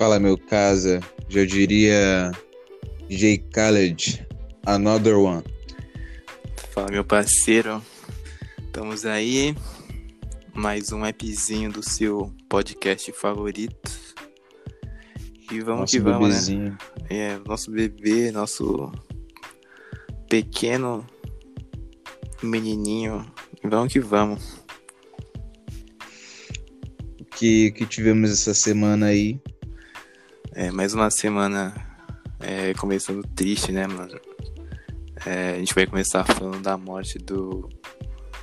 Fala, 0.00 0.18
meu 0.18 0.38
casa. 0.38 0.98
Já 1.28 1.44
diria 1.44 2.32
J. 3.10 3.36
Khaled, 3.52 4.26
another 4.64 5.18
one. 5.18 5.44
Fala, 6.70 6.90
meu 6.90 7.04
parceiro. 7.04 7.82
Estamos 8.64 9.04
aí. 9.04 9.54
Mais 10.54 10.90
um 10.90 11.04
appzinho 11.04 11.70
do 11.70 11.82
seu 11.82 12.32
podcast 12.48 13.12
favorito. 13.12 13.90
E 15.52 15.60
vamos 15.60 15.80
Nosso 15.80 15.92
que 15.92 16.00
vamos, 16.00 16.48
né? 16.48 16.78
É, 17.10 17.38
nosso 17.46 17.70
bebê, 17.70 18.32
nosso 18.32 18.90
pequeno 20.30 21.06
menininho. 22.42 23.30
E 23.62 23.68
vamos 23.68 23.92
que 23.92 24.00
vamos. 24.00 24.64
O 27.20 27.24
que, 27.36 27.70
que 27.72 27.84
tivemos 27.84 28.30
essa 28.30 28.54
semana 28.54 29.08
aí? 29.08 29.38
É, 30.60 30.70
mais 30.70 30.92
uma 30.92 31.10
semana 31.10 31.72
é, 32.38 32.74
começando 32.74 33.26
triste, 33.34 33.72
né, 33.72 33.86
mano? 33.86 34.20
É, 35.24 35.52
a 35.52 35.58
gente 35.58 35.74
vai 35.74 35.86
começar 35.86 36.22
falando 36.22 36.60
da 36.60 36.76
morte 36.76 37.18
do 37.18 37.66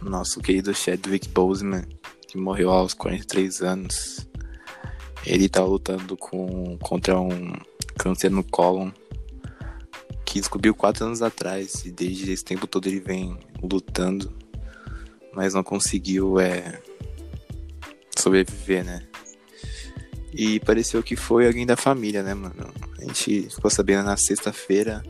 nosso 0.01 0.39
querido 0.39 0.73
Chadwick 0.73 1.29
Boseman, 1.29 1.83
que 2.27 2.35
morreu 2.35 2.71
aos 2.71 2.95
43 2.95 3.61
anos. 3.61 4.27
Ele 5.27 5.47
tá 5.47 5.63
lutando 5.63 6.17
com, 6.17 6.75
contra 6.79 7.21
um 7.21 7.53
câncer 7.99 8.31
no 8.31 8.43
cólon 8.43 8.89
que 10.25 10.39
descobriu 10.39 10.73
quatro 10.73 11.05
anos 11.05 11.21
atrás 11.21 11.85
e 11.85 11.91
desde 11.91 12.31
esse 12.31 12.43
tempo 12.43 12.65
todo 12.65 12.87
ele 12.87 12.99
vem 12.99 13.37
lutando, 13.61 14.33
mas 15.35 15.53
não 15.53 15.61
conseguiu 15.61 16.39
é, 16.39 16.81
sobreviver, 18.17 18.83
né? 18.83 19.07
E 20.37 20.59
pareceu 20.59 21.01
que 21.01 21.15
foi 21.15 21.47
alguém 21.47 21.65
da 21.65 21.75
família, 21.75 22.21
né, 22.21 22.35
mano? 22.35 22.71
A 22.99 23.05
gente 23.05 23.49
ficou 23.49 23.71
sabendo 23.71 24.03
na 24.03 24.15
sexta-feira 24.15 25.01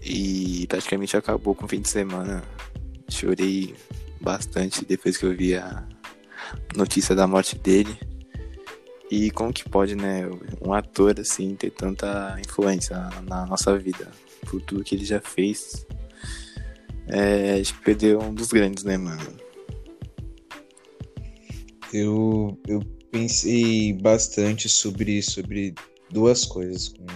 e 0.00 0.68
praticamente 0.68 1.16
acabou 1.16 1.52
com 1.52 1.64
o 1.64 1.68
fim 1.68 1.80
de 1.80 1.88
semana. 1.88 2.44
Chorei 3.10 3.74
bastante 4.20 4.84
depois 4.84 5.16
que 5.16 5.26
eu 5.26 5.36
vi 5.36 5.56
a 5.56 5.84
notícia 6.76 7.12
da 7.12 7.26
morte 7.26 7.58
dele. 7.58 7.98
E 9.10 9.32
como 9.32 9.52
que 9.52 9.68
pode, 9.68 9.96
né, 9.96 10.30
um 10.64 10.72
ator 10.72 11.18
assim 11.18 11.56
ter 11.56 11.70
tanta 11.70 12.36
influência 12.38 12.96
na, 13.28 13.44
nossa 13.46 13.76
vida 13.76 14.12
por 14.48 14.60
tudo 14.62 14.84
que 14.84 14.94
ele 14.94 15.04
já 15.04 15.20
fez? 15.20 15.84
É, 17.08 17.54
a 17.54 17.56
gente 17.56 17.74
perdeu 17.80 18.20
um 18.20 18.32
dos 18.32 18.52
grandes, 18.52 18.84
né, 18.84 18.96
mano? 18.96 19.42
Eu, 21.92 22.56
eu 22.68 22.93
pensei 23.14 23.92
bastante 23.92 24.68
sobre, 24.68 25.22
sobre 25.22 25.72
duas 26.10 26.44
coisas 26.44 26.88
com, 26.88 27.06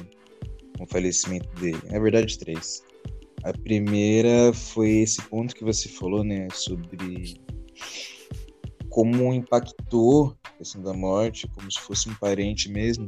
com 0.77 0.85
o 0.85 0.87
falecimento 0.87 1.49
dele. 1.61 1.81
Na 1.91 1.99
verdade, 1.99 2.39
três. 2.39 2.85
A 3.43 3.53
primeira 3.53 4.53
foi 4.53 4.91
esse 4.99 5.21
ponto 5.23 5.57
que 5.57 5.65
você 5.65 5.89
falou, 5.89 6.23
né, 6.23 6.47
sobre 6.53 7.41
como 8.89 9.35
impactou 9.35 10.37
a 10.45 10.51
questão 10.59 10.83
da 10.83 10.93
morte, 10.93 11.49
como 11.49 11.71
se 11.71 11.81
fosse 11.81 12.09
um 12.09 12.15
parente 12.15 12.71
mesmo. 12.71 13.05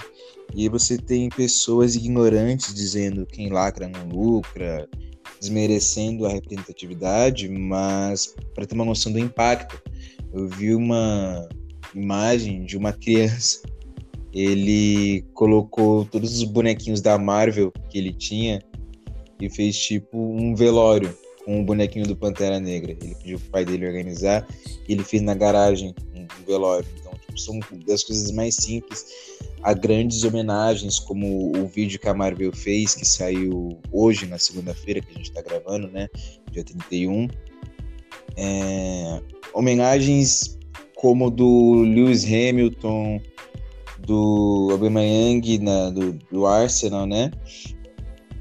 E 0.52 0.68
você 0.68 0.98
tem 0.98 1.28
pessoas 1.28 1.94
ignorantes 1.94 2.74
dizendo 2.74 3.24
quem 3.24 3.50
lacra 3.50 3.86
não 3.86 4.08
lucra, 4.08 4.88
desmerecendo 5.40 6.26
a 6.26 6.28
representatividade, 6.28 7.48
mas 7.48 8.34
para 8.52 8.66
ter 8.66 8.74
uma 8.74 8.84
noção 8.84 9.12
do 9.12 9.18
impacto, 9.20 9.80
eu 10.32 10.48
vi 10.48 10.74
uma 10.74 11.48
imagem 11.94 12.64
de 12.64 12.76
uma 12.76 12.92
criança. 12.92 13.62
Ele 14.32 15.24
colocou 15.34 16.04
todos 16.04 16.36
os 16.36 16.44
bonequinhos 16.44 17.00
da 17.00 17.18
Marvel 17.18 17.72
que 17.88 17.98
ele 17.98 18.12
tinha 18.12 18.62
e 19.40 19.50
fez 19.50 19.76
tipo 19.76 20.16
um 20.16 20.54
velório 20.54 21.16
com 21.44 21.60
o 21.60 21.64
bonequinho 21.64 22.06
do 22.06 22.16
Pantera 22.16 22.60
Negra. 22.60 22.92
Ele 22.92 23.14
pediu 23.16 23.38
pro 23.40 23.50
pai 23.50 23.64
dele 23.64 23.86
organizar 23.86 24.46
e 24.88 24.92
ele 24.92 25.02
fez 25.02 25.22
na 25.22 25.34
garagem 25.34 25.94
um 26.14 26.44
velório. 26.46 26.86
Então, 27.00 27.12
tipo, 27.12 27.38
são 27.40 27.58
das 27.86 28.04
coisas 28.04 28.30
mais 28.30 28.54
simples 28.54 29.04
a 29.62 29.74
grandes 29.74 30.24
homenagens, 30.24 30.98
como 30.98 31.52
o 31.56 31.66
vídeo 31.66 31.98
que 31.98 32.08
a 32.08 32.14
Marvel 32.14 32.52
fez, 32.52 32.94
que 32.94 33.04
saiu 33.04 33.78
hoje, 33.92 34.26
na 34.26 34.38
segunda-feira, 34.38 35.00
que 35.00 35.12
a 35.12 35.16
gente 35.16 35.32
tá 35.32 35.42
gravando, 35.42 35.88
né? 35.88 36.08
Dia 36.50 36.64
31. 36.64 37.28
É... 38.36 39.20
Homenagens 39.52 40.58
como 41.00 41.30
do 41.30 41.80
Lewis 41.80 42.26
Hamilton, 42.26 43.22
do 44.00 44.68
Aubameyang, 44.70 45.58
na, 45.58 45.88
do, 45.88 46.12
do 46.30 46.46
Arsenal, 46.46 47.06
né? 47.06 47.30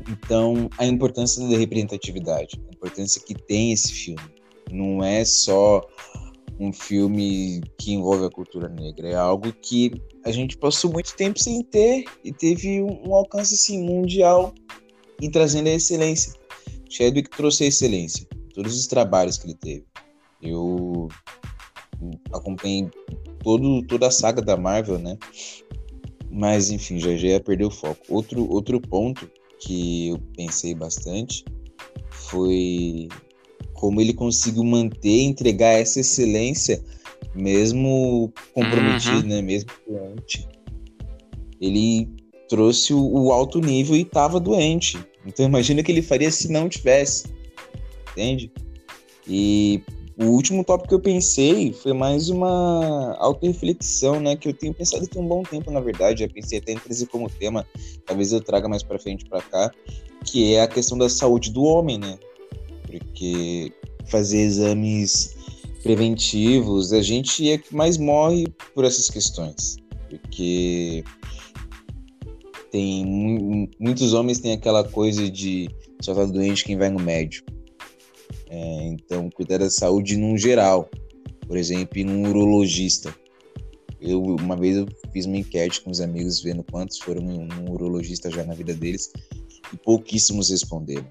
Então, 0.09 0.69
a 0.77 0.85
importância 0.85 1.41
da 1.47 1.57
representatividade, 1.57 2.59
a 2.69 2.75
importância 2.75 3.21
que 3.25 3.33
tem 3.33 3.71
esse 3.71 3.93
filme. 3.93 4.21
Não 4.69 5.01
é 5.01 5.23
só 5.23 5.81
um 6.59 6.73
filme 6.73 7.61
que 7.77 7.93
envolve 7.93 8.25
a 8.25 8.29
cultura 8.29 8.67
negra, 8.67 9.07
é 9.07 9.15
algo 9.15 9.53
que 9.53 9.93
a 10.25 10.31
gente 10.31 10.57
passou 10.57 10.91
muito 10.91 11.15
tempo 11.15 11.41
sem 11.41 11.63
ter 11.63 12.03
e 12.25 12.33
teve 12.33 12.81
um, 12.81 13.07
um 13.07 13.15
alcance 13.15 13.55
assim, 13.55 13.81
mundial 13.81 14.53
e 15.21 15.29
trazendo 15.29 15.67
a 15.67 15.73
excelência. 15.73 16.33
Chadwick 16.89 17.29
trouxe 17.29 17.63
a 17.63 17.67
excelência, 17.67 18.27
todos 18.53 18.77
os 18.77 18.85
trabalhos 18.85 19.37
que 19.37 19.47
ele 19.47 19.55
teve. 19.55 19.85
Eu 20.41 21.07
acompanhei 22.33 22.87
todo, 23.43 23.81
toda 23.83 24.07
a 24.07 24.11
saga 24.11 24.41
da 24.41 24.55
Marvel, 24.57 24.99
né? 24.99 25.17
Mas 26.31 26.69
enfim, 26.69 26.99
já 26.99 27.15
já 27.15 27.27
ia 27.27 27.39
perder 27.39 27.65
o 27.65 27.71
foco. 27.71 28.01
Outro, 28.09 28.49
outro 28.49 28.79
ponto 28.79 29.29
que 29.59 30.09
eu 30.09 30.19
pensei 30.35 30.73
bastante 30.75 31.43
foi 32.09 33.07
como 33.73 33.99
ele 34.01 34.13
conseguiu 34.13 34.63
manter 34.63 35.09
e 35.09 35.23
entregar 35.23 35.79
essa 35.79 35.99
excelência 36.01 36.83
mesmo 37.33 38.31
comprometido, 38.53 39.21
Uhum. 39.21 39.27
né? 39.27 39.41
Mesmo 39.41 39.69
doente. 39.87 40.47
Ele 41.61 42.09
trouxe 42.47 42.93
o, 42.93 42.99
o 42.99 43.31
alto 43.31 43.59
nível 43.59 43.95
e 43.95 44.01
estava 44.01 44.39
doente. 44.39 44.97
Então 45.25 45.45
imagina 45.47 45.81
o 45.81 45.83
que 45.83 45.91
ele 45.91 46.01
faria 46.01 46.31
se 46.31 46.51
não 46.51 46.67
tivesse. 46.69 47.27
Entende? 48.11 48.51
E 49.27 49.81
o 50.19 50.25
último 50.25 50.65
tópico 50.65 50.89
que 50.89 50.95
eu 50.95 50.99
pensei 50.99 51.71
foi 51.71 51.93
mais 51.93 52.29
uma 52.29 53.15
autorreflexão, 53.19 54.19
né? 54.19 54.35
Que 54.35 54.49
eu 54.49 54.53
tenho 54.53 54.73
pensado 54.73 55.07
tem 55.07 55.21
um 55.21 55.27
bom 55.27 55.43
tempo, 55.43 55.71
na 55.71 55.79
verdade. 55.79 56.21
Já 56.23 56.29
pensei 56.29 56.59
até 56.59 56.73
em 56.73 56.77
trazer 56.77 57.05
como 57.07 57.29
tema, 57.29 57.65
talvez 58.05 58.33
eu 58.33 58.41
traga 58.41 58.67
mais 58.67 58.83
pra 58.83 58.99
frente 58.99 59.25
pra 59.29 59.41
cá, 59.41 59.71
que 60.25 60.53
é 60.53 60.61
a 60.61 60.67
questão 60.67 60.97
da 60.97 61.07
saúde 61.07 61.51
do 61.51 61.63
homem, 61.63 61.97
né? 61.97 62.19
Porque 62.85 63.71
fazer 64.07 64.39
exames 64.39 65.37
preventivos, 65.83 66.91
a 66.91 67.01
gente 67.01 67.49
é 67.49 67.57
que 67.57 67.73
mais 67.73 67.97
morre 67.97 68.45
por 68.75 68.83
essas 68.83 69.09
questões. 69.09 69.77
Porque 70.09 71.03
tem 72.71 73.05
mu- 73.05 73.69
muitos 73.79 74.13
homens 74.13 74.39
têm 74.39 74.51
aquela 74.51 74.83
coisa 74.83 75.29
de 75.29 75.69
só 76.01 76.13
tá 76.13 76.25
doente 76.25 76.65
quem 76.65 76.77
vai 76.77 76.89
no 76.89 76.99
médico. 76.99 77.47
É, 78.49 78.83
então, 78.87 79.29
cuidar 79.29 79.59
da 79.59 79.69
saúde 79.69 80.17
num 80.17 80.37
geral. 80.37 80.89
Por 81.47 81.57
exemplo, 81.57 82.03
num 82.03 82.29
urologista. 82.29 83.13
Eu, 84.01 84.21
uma 84.21 84.55
vez 84.55 84.77
eu 84.77 84.87
fiz 85.11 85.25
uma 85.25 85.37
enquete 85.37 85.81
com 85.81 85.91
os 85.91 85.99
amigos 85.99 86.41
vendo 86.41 86.63
quantos 86.63 86.99
foram 86.99 87.21
num 87.21 87.71
urologista 87.71 88.29
já 88.29 88.43
na 88.45 88.53
vida 88.53 88.73
deles 88.73 89.11
e 89.73 89.77
pouquíssimos 89.77 90.49
responderam. 90.49 91.05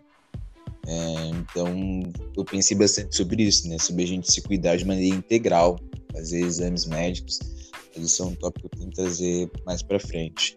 É, 0.87 1.29
então, 1.29 2.03
eu 2.35 2.45
pensei 2.45 2.77
bastante 2.77 3.15
sobre 3.15 3.43
isso, 3.43 3.69
né? 3.69 3.79
Sobre 3.79 4.05
a 4.05 4.07
gente 4.07 4.33
se 4.33 4.41
cuidar 4.41 4.77
de 4.77 4.87
maneira 4.87 5.15
integral, 5.15 5.79
fazer 6.13 6.41
exames 6.41 6.87
médicos. 6.87 7.39
Mas 7.95 8.07
Isso 8.07 8.23
é 8.23 8.27
um 8.27 8.35
tópico 8.35 8.69
que 8.69 8.77
eu 8.77 8.79
tenho 8.79 8.91
que 8.91 8.97
trazer 8.97 9.51
mais 9.67 9.83
pra 9.83 10.01
frente. 10.01 10.57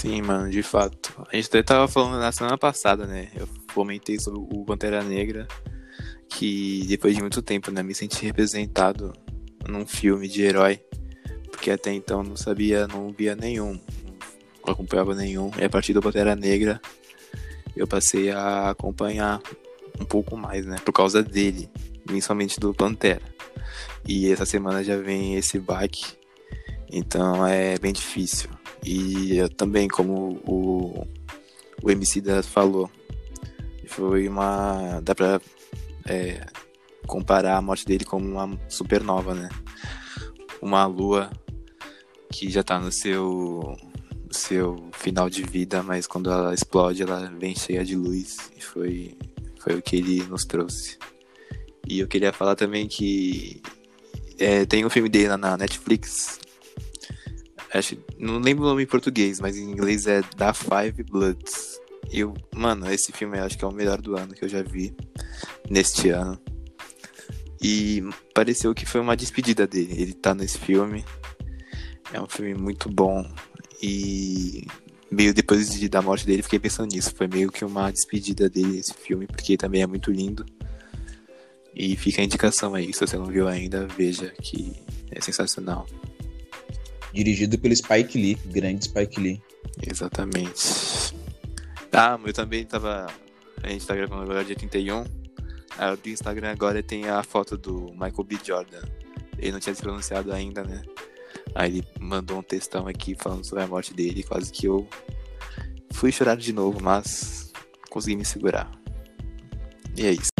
Sim, 0.00 0.22
mano, 0.22 0.50
de 0.50 0.62
fato. 0.62 1.14
A 1.30 1.36
gente 1.36 1.46
até 1.46 1.62
tava 1.62 1.86
falando 1.86 2.18
na 2.18 2.32
semana 2.32 2.58
passada, 2.58 3.06
né? 3.06 3.28
Eu 3.34 3.48
comentei 3.72 4.18
sobre 4.18 4.40
o 4.40 4.64
Pantera 4.64 5.02
Negra, 5.02 5.46
que 6.28 6.84
depois 6.88 7.14
de 7.14 7.20
muito 7.20 7.40
tempo, 7.40 7.70
né, 7.70 7.82
me 7.82 7.94
senti 7.94 8.26
representado 8.26 9.12
num 9.68 9.86
filme 9.86 10.28
de 10.28 10.42
herói, 10.42 10.80
porque 11.50 11.70
até 11.70 11.92
então 11.92 12.22
não 12.24 12.36
sabia, 12.36 12.88
não 12.88 13.12
via 13.12 13.36
nenhum, 13.36 13.80
não 14.66 14.74
acompanhava 14.74 15.14
nenhum. 15.14 15.50
E 15.58 15.64
a 15.64 15.70
partir 15.70 15.92
do 15.92 16.02
Pantera 16.02 16.34
Negra, 16.34 16.80
eu 17.76 17.86
passei 17.86 18.30
a 18.30 18.70
acompanhar 18.70 19.40
um 19.98 20.04
pouco 20.04 20.36
mais, 20.36 20.66
né, 20.66 20.76
por 20.84 20.92
causa 20.92 21.22
dele, 21.22 21.70
principalmente 22.04 22.58
do 22.58 22.74
Pantera. 22.74 23.22
E 24.06 24.30
essa 24.30 24.44
semana 24.44 24.82
já 24.82 24.96
vem 24.96 25.36
esse 25.36 25.58
baque, 25.58 26.04
então 26.90 27.46
é 27.46 27.78
bem 27.78 27.92
difícil. 27.92 28.50
E 28.84 29.48
também, 29.56 29.88
como 29.88 30.40
o, 30.46 31.06
o 31.82 31.90
MC 31.90 32.20
da 32.20 32.42
falou, 32.42 32.90
foi 33.86 34.28
uma. 34.28 35.00
dá 35.00 35.14
pra 35.14 35.40
é, 36.06 36.46
comparar 37.06 37.56
a 37.56 37.62
morte 37.62 37.86
dele 37.86 38.04
como 38.04 38.26
uma 38.26 38.58
supernova, 38.68 39.34
né? 39.34 39.48
Uma 40.60 40.86
lua 40.86 41.30
que 42.30 42.50
já 42.50 42.62
tá 42.62 42.78
no 42.78 42.90
seu 42.90 43.76
seu 44.30 44.90
final 44.92 45.30
de 45.30 45.42
vida, 45.42 45.82
mas 45.82 46.06
quando 46.06 46.30
ela 46.30 46.52
explode, 46.52 47.02
ela 47.02 47.32
vem 47.38 47.54
cheia 47.54 47.84
de 47.84 47.96
luz. 47.96 48.36
E 48.56 48.60
foi, 48.60 49.16
foi 49.60 49.76
o 49.76 49.82
que 49.82 49.96
ele 49.96 50.22
nos 50.24 50.44
trouxe. 50.44 50.98
E 51.86 52.00
eu 52.00 52.08
queria 52.08 52.32
falar 52.32 52.56
também 52.56 52.88
que 52.88 53.62
é, 54.38 54.64
tem 54.64 54.84
um 54.84 54.90
filme 54.90 55.08
dele 55.08 55.36
na 55.36 55.56
Netflix. 55.56 56.38
Acho, 57.74 57.98
não 58.16 58.38
lembro 58.38 58.64
o 58.64 58.68
nome 58.68 58.84
em 58.84 58.86
português, 58.86 59.40
mas 59.40 59.56
em 59.56 59.68
inglês 59.68 60.06
é 60.06 60.22
Da 60.36 60.54
Five 60.54 61.02
Bloods. 61.10 61.80
Eu, 62.12 62.32
mano, 62.54 62.88
esse 62.88 63.10
filme 63.10 63.36
eu 63.36 63.42
acho 63.42 63.58
que 63.58 63.64
é 63.64 63.68
o 63.68 63.72
melhor 63.72 64.00
do 64.00 64.16
ano 64.16 64.32
que 64.32 64.44
eu 64.44 64.48
já 64.48 64.62
vi 64.62 64.94
neste 65.68 66.10
ano. 66.10 66.40
E 67.60 68.04
pareceu 68.32 68.72
que 68.74 68.86
foi 68.86 69.00
uma 69.00 69.16
despedida 69.16 69.66
dele. 69.66 70.00
Ele 70.00 70.12
tá 70.12 70.34
nesse 70.36 70.56
filme. 70.56 71.04
É 72.12 72.20
um 72.20 72.28
filme 72.28 72.54
muito 72.54 72.88
bom. 72.88 73.28
E 73.82 74.64
meio 75.10 75.34
depois 75.34 75.68
de, 75.70 75.88
da 75.88 76.00
morte 76.00 76.26
dele, 76.26 76.42
fiquei 76.42 76.60
pensando 76.60 76.92
nisso. 76.92 77.12
Foi 77.12 77.26
meio 77.26 77.50
que 77.50 77.64
uma 77.64 77.90
despedida 77.90 78.48
dele 78.48 78.78
esse 78.78 78.94
filme, 78.94 79.26
porque 79.26 79.56
também 79.56 79.82
é 79.82 79.86
muito 79.86 80.12
lindo. 80.12 80.46
E 81.74 81.96
fica 81.96 82.22
a 82.22 82.24
indicação 82.24 82.72
aí, 82.76 82.92
se 82.92 83.00
você 83.00 83.16
não 83.16 83.26
viu 83.26 83.48
ainda, 83.48 83.84
veja 83.88 84.32
que 84.40 84.76
é 85.10 85.20
sensacional. 85.20 85.86
Dirigido 87.14 87.56
pelo 87.56 87.74
Spike 87.76 88.18
Lee, 88.18 88.34
grande 88.46 88.86
Spike 88.86 89.20
Lee. 89.20 89.40
Exatamente. 89.88 91.14
Ah, 91.92 92.18
eu 92.26 92.32
também 92.32 92.64
tava. 92.64 93.06
A 93.62 93.68
gente 93.68 93.86
tá 93.86 93.94
gravando 93.94 94.22
agora 94.22 94.44
dia 94.44 94.56
31. 94.56 95.04
Ah, 95.78 95.94
do 95.94 96.08
Instagram 96.08 96.50
agora 96.50 96.82
tem 96.82 97.08
a 97.08 97.22
foto 97.22 97.56
do 97.56 97.92
Michael 97.92 98.24
B. 98.24 98.38
Jordan. 98.44 98.82
Ele 99.38 99.52
não 99.52 99.60
tinha 99.60 99.72
se 99.72 99.80
pronunciado 99.80 100.32
ainda, 100.32 100.64
né? 100.64 100.82
Aí 101.54 101.78
ele 101.78 101.86
mandou 102.00 102.38
um 102.38 102.42
textão 102.42 102.88
aqui 102.88 103.14
falando 103.14 103.44
sobre 103.44 103.62
a 103.62 103.68
morte 103.68 103.94
dele, 103.94 104.24
quase 104.24 104.50
que 104.50 104.66
eu 104.66 104.88
fui 105.92 106.10
chorar 106.10 106.36
de 106.36 106.52
novo, 106.52 106.82
mas 106.82 107.52
consegui 107.90 108.16
me 108.16 108.24
segurar. 108.24 108.68
E 109.96 110.04
é 110.04 110.10
isso. 110.10 110.33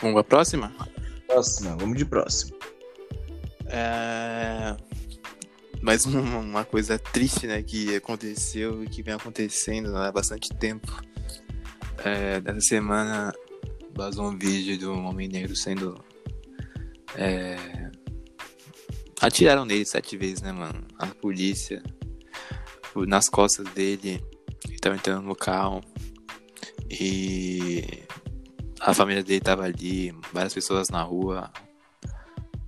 Vamos 0.00 0.14
pra 0.14 0.24
próxima? 0.24 0.74
Próxima, 1.26 1.76
vamos 1.76 1.98
de 1.98 2.04
próximo. 2.04 2.56
É... 3.66 4.76
Mais 5.82 6.04
uma 6.04 6.64
coisa 6.64 6.98
triste, 6.98 7.46
né, 7.46 7.62
que 7.62 7.94
aconteceu 7.96 8.84
e 8.84 8.88
que 8.88 9.02
vem 9.02 9.14
acontecendo 9.14 9.96
há 9.96 10.12
bastante 10.12 10.50
tempo 10.50 11.10
é, 12.04 12.40
dessa 12.40 12.60
semana 12.60 13.32
vazou 13.94 14.26
um 14.26 14.38
vídeo 14.38 14.78
de 14.78 14.86
um 14.86 15.06
homem 15.06 15.28
negro 15.28 15.54
sendo. 15.54 16.02
É, 17.14 17.90
atiraram 19.20 19.64
nele 19.64 19.84
sete 19.84 20.16
vezes, 20.16 20.40
né, 20.40 20.52
mano? 20.52 20.86
A 20.98 21.06
polícia, 21.06 21.82
nas 22.94 23.28
costas 23.28 23.66
dele, 23.74 24.22
ele 24.66 24.78
tava 24.78 24.96
entrando 24.96 25.22
no 25.22 25.34
carro 25.34 25.80
e 26.88 28.04
a 28.80 28.94
família 28.94 29.22
dele 29.22 29.40
tava 29.40 29.64
ali, 29.64 30.14
várias 30.32 30.54
pessoas 30.54 30.88
na 30.88 31.02
rua. 31.02 31.52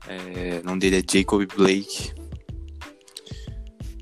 É, 0.07 0.61
o 0.61 0.67
nome 0.67 0.81
dele 0.81 0.99
é 0.99 1.03
Jacob 1.11 1.47
Blake. 1.57 2.13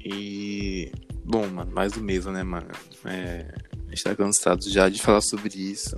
E. 0.05 0.91
Bom, 1.25 1.47
mano, 1.47 1.71
mais 1.73 1.93
do 1.93 2.03
mesmo, 2.03 2.33
né, 2.33 2.43
mano? 2.43 2.71
É, 3.05 3.55
a 3.87 3.91
gente 3.91 4.03
tá 4.03 4.17
cansado 4.17 4.69
já 4.69 4.89
de 4.89 5.01
falar 5.01 5.21
sobre 5.21 5.57
isso. 5.57 5.97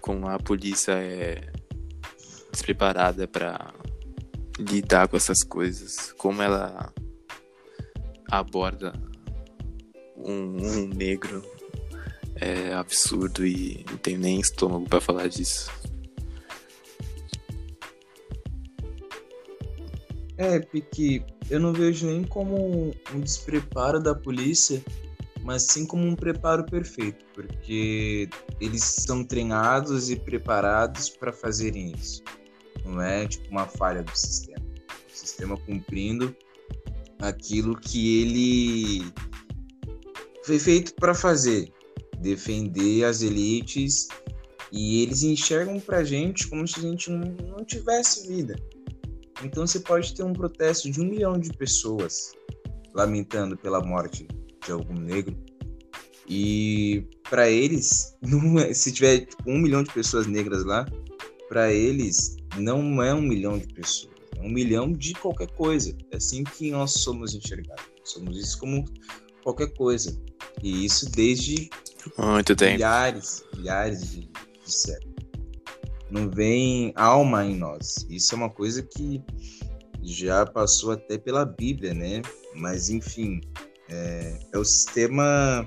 Como 0.00 0.28
a 0.28 0.38
polícia 0.38 0.92
é 0.92 1.52
despreparada 2.50 3.28
para 3.28 3.72
lidar 4.58 5.06
com 5.06 5.16
essas 5.16 5.44
coisas. 5.44 6.12
Como 6.18 6.42
ela 6.42 6.92
aborda 8.28 8.92
um, 10.16 10.56
um 10.56 10.88
negro 10.88 11.42
é 12.42 12.74
absurdo 12.74 13.46
e 13.46 13.84
não 13.90 13.96
tenho 13.96 14.18
nem 14.18 14.40
estômago 14.40 14.88
para 14.88 15.00
falar 15.00 15.28
disso. 15.28 15.70
É, 20.36 20.58
Pique, 20.58 21.24
eu 21.50 21.60
não 21.60 21.72
vejo 21.72 22.06
nem 22.06 22.24
como 22.24 22.92
um 23.14 23.20
despreparo 23.20 24.00
da 24.00 24.14
polícia 24.14 24.82
mas 25.42 25.64
sim 25.64 25.84
como 25.84 26.06
um 26.06 26.14
preparo 26.14 26.64
perfeito, 26.64 27.24
porque 27.34 28.28
eles 28.60 28.82
são 28.82 29.24
treinados 29.24 30.10
e 30.10 30.16
preparados 30.16 31.08
para 31.08 31.32
fazerem 31.32 31.92
isso. 31.92 32.22
Não 32.84 33.00
é 33.02 33.26
tipo 33.26 33.50
uma 33.50 33.66
falha 33.66 34.02
do 34.02 34.16
sistema. 34.16 34.64
O 35.08 35.16
sistema 35.16 35.56
cumprindo 35.56 36.34
aquilo 37.20 37.76
que 37.76 38.22
ele 38.22 39.12
foi 40.44 40.58
feito 40.58 40.94
para 40.94 41.14
fazer, 41.14 41.71
defender 42.22 43.04
as 43.04 43.20
elites 43.20 44.08
e 44.70 45.02
eles 45.02 45.22
enxergam 45.22 45.78
pra 45.78 46.02
gente 46.02 46.48
como 46.48 46.66
se 46.66 46.78
a 46.78 46.82
gente 46.82 47.10
não, 47.10 47.64
tivesse 47.64 48.26
vida. 48.26 48.56
Então 49.44 49.66
você 49.66 49.80
pode 49.80 50.14
ter 50.14 50.22
um 50.22 50.32
protesto 50.32 50.90
de 50.90 51.00
um 51.00 51.04
milhão 51.04 51.38
de 51.38 51.50
pessoas 51.52 52.32
lamentando 52.94 53.56
pela 53.56 53.84
morte 53.84 54.26
de 54.64 54.72
algum 54.72 54.94
negro. 54.94 55.36
E 56.28 57.04
para 57.28 57.50
eles, 57.50 58.16
é, 58.66 58.72
se 58.72 58.92
tiver 58.92 59.26
tipo, 59.26 59.42
um 59.46 59.58
milhão 59.58 59.82
de 59.82 59.92
pessoas 59.92 60.26
negras 60.26 60.64
lá, 60.64 60.86
para 61.48 61.72
eles 61.72 62.36
não 62.56 63.02
é 63.02 63.12
um 63.12 63.20
milhão 63.20 63.58
de 63.58 63.66
pessoas, 63.74 64.14
é 64.36 64.40
um 64.40 64.50
milhão 64.50 64.92
de 64.92 65.12
qualquer 65.14 65.50
coisa. 65.50 65.94
É 66.10 66.16
assim 66.16 66.44
que 66.44 66.70
nós 66.70 66.92
somos 66.92 67.34
enxergados. 67.34 67.84
Somos 68.04 68.38
isso 68.38 68.58
como 68.58 68.84
qualquer 69.42 69.72
coisa. 69.74 70.18
E 70.62 70.84
isso 70.84 71.10
desde 71.10 71.68
Muito 72.18 72.54
milhares, 72.60 73.44
milhares 73.56 74.10
de, 74.10 74.20
de 74.22 74.72
séculos. 74.72 75.12
Não 76.10 76.30
vem 76.30 76.92
alma 76.94 77.44
em 77.44 77.56
nós. 77.56 78.06
Isso 78.10 78.34
é 78.34 78.36
uma 78.36 78.50
coisa 78.50 78.82
que 78.82 79.22
já 80.02 80.44
passou 80.44 80.92
até 80.92 81.16
pela 81.16 81.44
Bíblia, 81.44 81.94
né? 81.94 82.22
Mas 82.54 82.90
enfim, 82.90 83.40
é, 83.88 84.38
é 84.52 84.58
o 84.58 84.64
sistema 84.64 85.66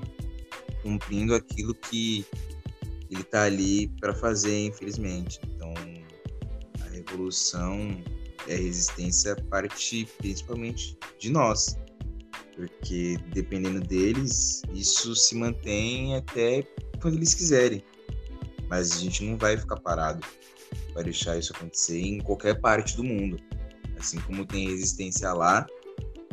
cumprindo 0.83 1.33
aquilo 1.33 1.73
que 1.73 2.25
ele 3.09 3.21
está 3.21 3.43
ali 3.43 3.87
para 3.99 4.13
fazer, 4.13 4.67
infelizmente. 4.67 5.39
Então, 5.47 5.73
a 6.81 6.89
revolução 6.89 8.03
e 8.47 8.53
a 8.53 8.57
resistência 8.57 9.35
parte 9.49 10.07
principalmente 10.17 10.97
de 11.17 11.31
nós, 11.31 11.75
porque 12.55 13.17
dependendo 13.33 13.81
deles, 13.81 14.61
isso 14.73 15.15
se 15.15 15.35
mantém 15.35 16.15
até 16.15 16.63
quando 17.01 17.15
eles 17.15 17.33
quiserem. 17.33 17.83
Mas 18.69 18.93
a 18.93 18.99
gente 18.99 19.23
não 19.23 19.37
vai 19.37 19.57
ficar 19.57 19.79
parado 19.79 20.25
para 20.93 21.03
deixar 21.03 21.37
isso 21.37 21.53
acontecer 21.55 21.99
em 21.99 22.19
qualquer 22.19 22.59
parte 22.59 22.95
do 22.95 23.03
mundo. 23.03 23.37
Assim 23.97 24.19
como 24.21 24.45
tem 24.45 24.69
resistência 24.69 25.31
lá, 25.33 25.65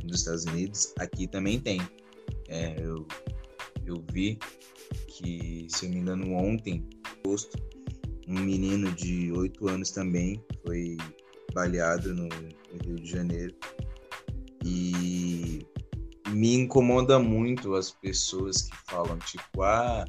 dos 0.05 0.21
Estados 0.21 0.45
Unidos, 0.45 0.93
aqui 0.99 1.27
também 1.27 1.61
tem. 1.61 1.81
É, 2.49 2.77
eu, 2.81 3.07
eu 3.87 4.05
vi 4.13 4.39
que, 5.09 5.67
se 5.69 5.87
eu 5.87 5.91
me 5.91 5.99
engano, 5.99 6.33
ontem, 6.35 6.89
posto, 7.23 7.57
um 8.29 8.39
menino 8.39 8.91
de 8.93 9.31
8 9.33 9.69
anos 9.69 9.91
também 9.91 10.43
foi 10.65 10.97
baleado 11.55 12.15
no, 12.15 12.29
no 12.29 12.85
Rio 12.85 12.97
de 12.97 13.11
Janeiro. 13.11 13.55
E 14.65 15.42
me 16.33 16.55
incomoda 16.55 17.19
muito 17.19 17.75
as 17.75 17.91
pessoas 17.91 18.63
que 18.63 18.77
falam, 18.87 19.19
tipo, 19.19 19.63
ah, 19.63 20.05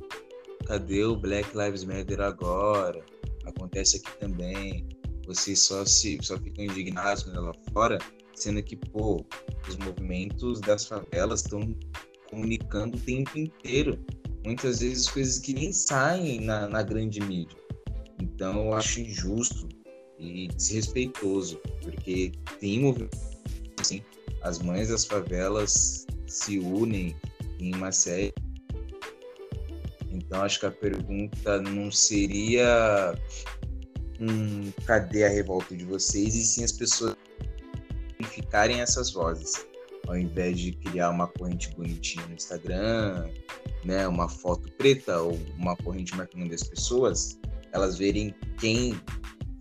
cadê 0.65 1.03
o 1.03 1.15
Black 1.15 1.49
Lives 1.55 1.83
Matter 1.83 2.21
agora? 2.21 3.03
Acontece 3.45 3.97
aqui 3.97 4.17
também. 4.19 4.87
Vocês 5.25 5.59
só 5.59 5.85
se 5.85 6.17
só 6.21 6.37
ficam 6.37 6.65
indignados 6.65 7.23
quando 7.23 7.37
ela 7.37 7.53
fora 7.73 7.97
sendo 8.35 8.61
que, 8.63 8.75
pô, 8.75 9.25
os 9.67 9.77
movimentos 9.77 10.59
das 10.61 10.85
favelas 10.85 11.41
estão 11.41 11.75
comunicando 12.29 12.97
o 12.97 12.99
tempo 12.99 13.37
inteiro. 13.37 13.99
Muitas 14.43 14.79
vezes 14.79 15.07
coisas 15.09 15.39
que 15.39 15.53
nem 15.53 15.71
saem 15.71 16.41
na, 16.41 16.67
na 16.67 16.81
grande 16.81 17.21
mídia. 17.21 17.57
Então 18.19 18.65
eu 18.65 18.73
acho 18.73 18.99
injusto 18.99 19.69
e 20.19 20.47
desrespeitoso, 20.47 21.59
porque 21.81 22.31
tem 22.59 22.79
movimento 22.79 23.17
assim, 23.79 24.01
as 24.41 24.59
mães 24.59 24.89
das 24.89 25.05
favelas 25.05 26.05
se 26.33 26.59
unem 26.59 27.15
em 27.59 27.75
uma 27.75 27.91
série. 27.91 28.33
Então 30.11 30.41
acho 30.41 30.59
que 30.59 30.65
a 30.65 30.71
pergunta 30.71 31.61
não 31.61 31.91
seria 31.91 33.15
um, 34.19 34.71
cadê 34.85 35.23
a 35.25 35.29
revolta 35.29 35.75
de 35.75 35.85
vocês, 35.85 36.35
e 36.35 36.43
sim 36.43 36.63
as 36.63 36.71
pessoas 36.71 37.15
amplificarem 38.19 38.81
essas 38.81 39.11
vozes. 39.11 39.65
ao 40.07 40.17
invés 40.17 40.59
de 40.59 40.73
criar 40.73 41.09
uma 41.11 41.27
corrente 41.27 41.73
bonitinha 41.75 42.25
no 42.27 42.33
Instagram, 42.33 43.29
né, 43.85 44.07
uma 44.07 44.27
foto 44.27 44.69
preta 44.73 45.21
ou 45.21 45.39
uma 45.57 45.77
corrente 45.77 46.15
marcando 46.15 46.49
das 46.49 46.63
pessoas, 46.63 47.39
elas 47.71 47.97
verem 47.97 48.35
quem 48.59 48.99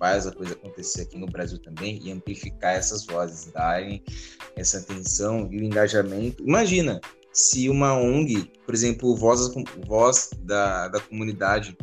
faz 0.02 0.26
a 0.26 0.32
coisa 0.32 0.54
acontecer 0.54 1.02
aqui 1.02 1.16
no 1.16 1.26
Brasil 1.26 1.58
também 1.60 2.00
e 2.02 2.10
amplificar 2.10 2.74
essas 2.74 3.06
vozes, 3.06 3.52
darem 3.52 4.02
essa 4.56 4.78
atenção 4.78 5.48
e 5.48 5.58
o 5.58 5.62
engajamento. 5.62 6.42
Imagina 6.42 7.00
se 7.32 7.68
uma 7.68 7.96
ONG, 7.96 8.50
por 8.66 8.74
exemplo, 8.74 9.14
Voz, 9.14 9.48
Voz 9.86 10.30
da, 10.40 10.88
da 10.88 10.98
Comunidade, 10.98 11.78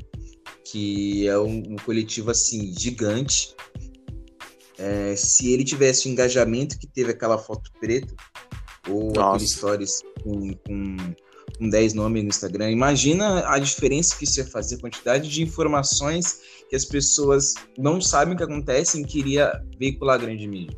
que 0.66 1.30
é 1.30 1.40
um, 1.40 1.64
um 1.66 1.76
coletivo 1.78 2.30
assim 2.30 2.74
gigante, 2.78 3.56
é, 4.78 5.16
se 5.16 5.54
ele 5.54 5.64
tivesse 5.64 6.10
o 6.10 6.12
engajamento 6.12 6.78
que 6.78 6.88
teve 6.88 7.12
aquela 7.12 7.38
foto 7.38 7.72
preta, 7.80 8.14
ou 8.90 9.14
Nossa. 9.14 9.30
aqueles 9.30 9.52
stories 9.54 10.02
com, 10.22 10.54
com, 10.68 10.98
com 11.58 11.70
10 11.70 11.94
nomes 11.94 12.24
no 12.24 12.30
Instagram, 12.30 12.70
imagina 12.70 13.50
a 13.50 13.58
diferença 13.60 14.18
que 14.18 14.26
isso 14.26 14.42
ia 14.42 14.46
fazer, 14.46 14.76
a 14.76 14.80
quantidade 14.80 15.30
de 15.30 15.42
informações 15.42 16.59
que 16.70 16.76
as 16.76 16.86
pessoas 16.86 17.56
não 17.78 18.00
sabem 18.00 18.36
o 18.36 18.38
que 18.38 18.44
acontece 18.44 19.02
e 19.02 19.04
queria 19.04 19.62
veicular 19.80 20.16
a 20.16 20.20
grande 20.20 20.48
mídia. 20.48 20.78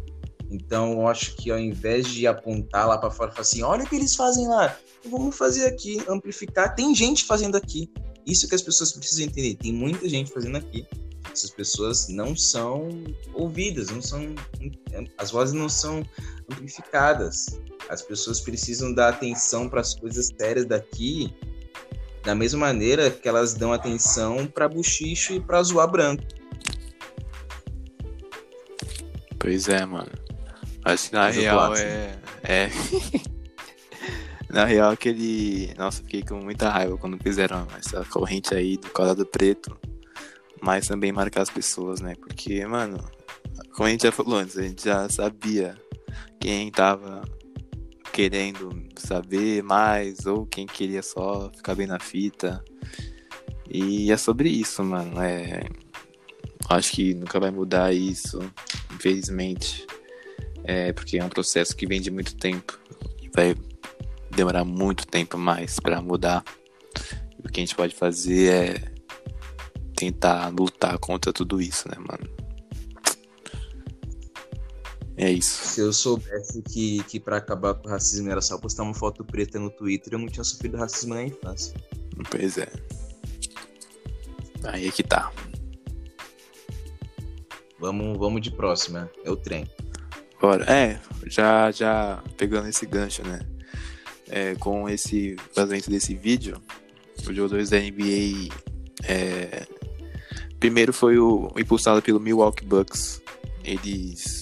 Então, 0.50 0.94
eu 0.94 1.08
acho 1.08 1.36
que 1.36 1.52
ao 1.52 1.60
invés 1.60 2.08
de 2.08 2.26
apontar 2.28 2.88
lá 2.88 2.98
para 2.98 3.12
fora 3.12 3.30
e 3.30 3.34
falar 3.34 3.42
assim, 3.42 3.62
olha 3.62 3.84
o 3.84 3.88
que 3.88 3.96
eles 3.96 4.16
fazem 4.16 4.48
lá, 4.48 4.78
vamos 5.10 5.36
fazer 5.38 5.66
aqui, 5.66 6.02
amplificar. 6.08 6.76
Tem 6.76 6.94
gente 6.96 7.26
fazendo 7.26 7.56
aqui. 7.56 7.90
Isso 8.26 8.48
que 8.48 8.56
as 8.56 8.62
pessoas 8.62 8.92
precisam 8.92 9.26
entender. 9.26 9.56
Tem 9.56 9.74
muita 9.74 10.08
gente 10.08 10.32
fazendo 10.32 10.58
aqui. 10.58 10.86
Essas 11.32 11.52
pessoas 11.52 12.10
não 12.10 12.36
são 12.36 12.90
ouvidas, 13.34 13.90
não 13.90 14.02
são, 14.02 14.36
as 15.18 15.32
vozes 15.32 15.54
não 15.54 15.70
são 15.70 16.04
amplificadas. 16.52 17.60
As 17.90 18.02
pessoas 18.02 18.42
precisam 18.42 18.94
dar 18.94 19.10
atenção 19.10 19.70
para 19.70 19.82
as 19.82 19.96
coisas 19.96 20.30
sérias 20.38 20.66
daqui, 20.66 21.34
da 22.24 22.36
mesma 22.36 22.60
maneira 22.60 23.10
que 23.10 23.28
elas 23.28 23.54
dão 23.54 23.74
atenção 23.74 24.46
para 24.46 24.68
buchicho 24.68 25.34
e 25.34 25.40
para 25.40 25.62
zoar 25.64 25.90
branco. 25.90 26.24
Pois 29.40 29.68
é, 29.68 29.84
mano. 29.86 30.12
Acho 30.86 31.10
que 31.10 31.16
na 31.16 31.30
real 31.30 31.76
é. 31.76 32.16
É. 32.44 32.70
na 34.50 34.66
real, 34.66 34.92
aquele. 34.92 35.74
Nossa, 35.78 36.04
fiquei 36.04 36.24
com 36.24 36.36
muita 36.36 36.70
raiva 36.70 36.98
quando 36.98 37.18
fizeram 37.22 37.68
essa 37.78 38.06
corrente 38.06 38.54
aí 38.54 38.78
do 38.78 38.90
quadrado 38.90 39.26
preto. 39.26 39.78
Mas 40.62 40.88
também 40.88 41.12
marcar 41.12 41.42
as 41.42 41.50
pessoas, 41.50 42.02
né? 42.02 42.14
Porque, 42.16 42.64
mano, 42.68 43.04
como 43.74 43.88
a 43.88 43.90
gente 43.90 44.04
já 44.04 44.12
falou 44.12 44.38
antes, 44.38 44.58
a 44.58 44.62
gente 44.62 44.86
já 44.86 45.10
sabia 45.10 45.76
quem 46.40 46.70
tava 46.70 47.24
querendo 48.12 48.72
saber 48.98 49.64
mais 49.64 50.26
ou 50.26 50.46
quem 50.46 50.66
queria 50.66 51.02
só 51.02 51.52
ficar 51.56 51.76
bem 51.76 51.88
na 51.88 52.00
fita. 52.00 52.64
E 53.70 54.12
é 54.12 54.18
sobre 54.18 54.50
isso, 54.50 54.84
mano. 54.84 55.22
É... 55.22 55.64
Acho 56.70 56.92
que 56.92 57.14
nunca 57.14 57.40
vai 57.40 57.52
mudar 57.52 57.94
isso, 57.94 58.40
infelizmente. 58.94 59.86
É 60.64 60.94
porque 60.94 61.18
é 61.18 61.24
um 61.24 61.30
processo 61.30 61.76
que 61.76 61.88
vem 61.88 62.02
de 62.02 62.12
muito 62.12 62.36
tempo 62.36 62.80
e 63.22 63.30
vai 63.36 63.56
demorar 64.30 64.64
muito 64.64 65.08
tempo 65.08 65.38
mais 65.38 65.80
para 65.80 66.02
mudar. 66.02 66.44
o 67.44 67.50
que 67.50 67.60
a 67.60 67.64
gente 67.64 67.76
pode 67.76 67.96
fazer 67.96 68.52
é 68.52 68.92
tentar 69.96 70.50
lutar 70.50 70.98
contra 71.00 71.34
tudo 71.34 71.62
isso, 71.62 71.88
né, 71.88 71.96
mano? 71.98 72.41
É 75.22 75.32
isso. 75.32 75.64
Se 75.68 75.80
eu 75.80 75.94
soubesse 75.94 76.64
que, 76.64 77.04
que 77.04 77.20
para 77.20 77.38
acabar 77.38 77.76
com 77.76 77.88
o 77.88 77.92
racismo 77.92 78.32
era 78.32 78.42
só 78.42 78.58
postar 78.58 78.82
uma 78.82 78.94
foto 78.96 79.24
preta 79.24 79.60
no 79.60 79.70
Twitter, 79.70 80.14
eu 80.14 80.20
não 80.20 80.28
tinha 80.28 80.44
sofrido 80.44 80.78
racismo 80.78 81.14
na 81.14 81.24
infância. 81.24 81.76
Pois 82.32 82.58
é. 82.58 82.68
Aí 84.64 84.88
é 84.88 84.92
que 84.92 85.04
tá. 85.04 85.32
Vamos, 87.80 88.18
vamos 88.18 88.42
de 88.42 88.50
próxima. 88.50 89.12
É 89.24 89.30
o 89.30 89.36
trem. 89.36 89.70
Bora. 90.42 90.66
É, 90.66 91.00
já, 91.28 91.70
já 91.70 92.24
pegando 92.36 92.68
esse 92.68 92.88
gancho, 92.88 93.22
né? 93.24 93.42
É, 94.28 94.56
com 94.56 94.90
esse 94.90 95.36
vazamento 95.56 95.92
desse 95.92 96.16
vídeo, 96.16 96.60
os 97.16 97.24
jogadores 97.36 97.70
da 97.70 97.80
NBA. 97.80 98.52
É, 99.04 99.68
primeiro 100.60 100.92
foi 100.92 101.20
o, 101.20 101.52
impulsado 101.56 102.02
pelo 102.02 102.20
Milwaukee 102.20 102.66
Bucks. 102.66 103.22
Eles. 103.64 104.41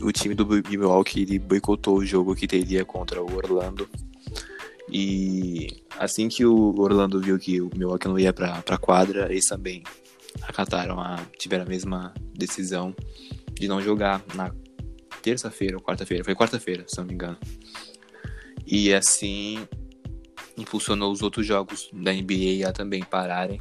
O 0.00 0.12
time 0.12 0.34
do 0.34 0.46
Milwaukee 0.46 1.22
ele 1.22 1.38
boicotou 1.38 1.98
o 1.98 2.04
jogo 2.04 2.34
que 2.34 2.46
teria 2.46 2.84
contra 2.84 3.22
o 3.22 3.34
Orlando. 3.34 3.88
E 4.90 5.82
assim 5.98 6.28
que 6.28 6.44
o 6.44 6.74
Orlando 6.78 7.20
viu 7.20 7.38
que 7.38 7.60
o 7.60 7.70
Milwaukee 7.74 8.08
não 8.08 8.18
ia 8.18 8.32
pra, 8.32 8.62
pra 8.62 8.78
quadra, 8.78 9.30
eles 9.30 9.46
também 9.46 9.82
acataram 10.42 11.00
a. 11.00 11.16
tiveram 11.38 11.64
a 11.64 11.68
mesma 11.68 12.14
decisão 12.34 12.94
de 13.52 13.66
não 13.66 13.80
jogar 13.80 14.22
na 14.34 14.52
terça-feira 15.22 15.76
ou 15.76 15.82
quarta-feira, 15.82 16.22
foi 16.22 16.34
quarta-feira, 16.34 16.84
se 16.86 16.98
não 16.98 17.04
me 17.04 17.14
engano. 17.14 17.38
E 18.66 18.92
assim 18.92 19.66
impulsionou 20.56 21.12
os 21.12 21.22
outros 21.22 21.46
jogos 21.46 21.88
da 21.92 22.12
NBA 22.12 22.66
a 22.66 22.72
também 22.72 23.02
pararem. 23.02 23.60